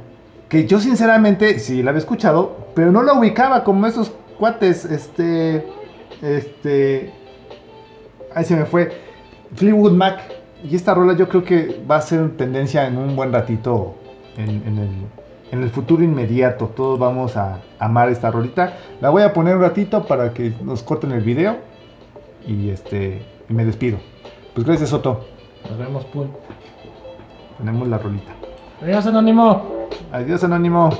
[0.49, 4.85] Que yo, sinceramente, sí la había escuchado, pero no la ubicaba como esos cuates.
[4.85, 5.67] Este.
[6.23, 7.13] Este.
[8.37, 8.93] Ahí se me fue.
[9.55, 10.21] Fleetwood Mac.
[10.63, 13.95] Y esta rola yo creo que va a ser tendencia en un buen ratito
[14.37, 14.91] en, en el,
[15.53, 16.67] en el futuro inmediato.
[16.67, 18.75] Todos vamos a amar esta rolita.
[19.01, 21.57] La voy a poner un ratito para que nos corten el video.
[22.47, 23.23] Y este.
[23.49, 23.97] Y me despido.
[24.55, 25.25] Pues gracias, Soto.
[25.71, 26.31] Nos vemos, Pun.
[27.57, 28.33] Tenemos la rolita.
[28.83, 29.89] Adiós, Anónimo.
[30.13, 30.91] Adiós, Anónimo.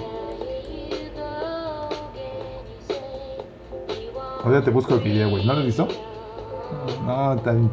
[4.43, 5.45] Ahora te busco el video, güey.
[5.45, 5.87] ¿No lo visto?
[7.05, 7.71] No, está bien.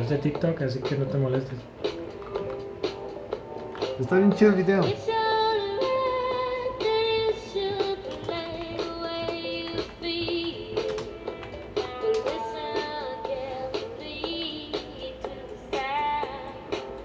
[0.00, 1.58] Es de TikTok, así que no te molestes.
[3.98, 4.84] Está bien chido el video.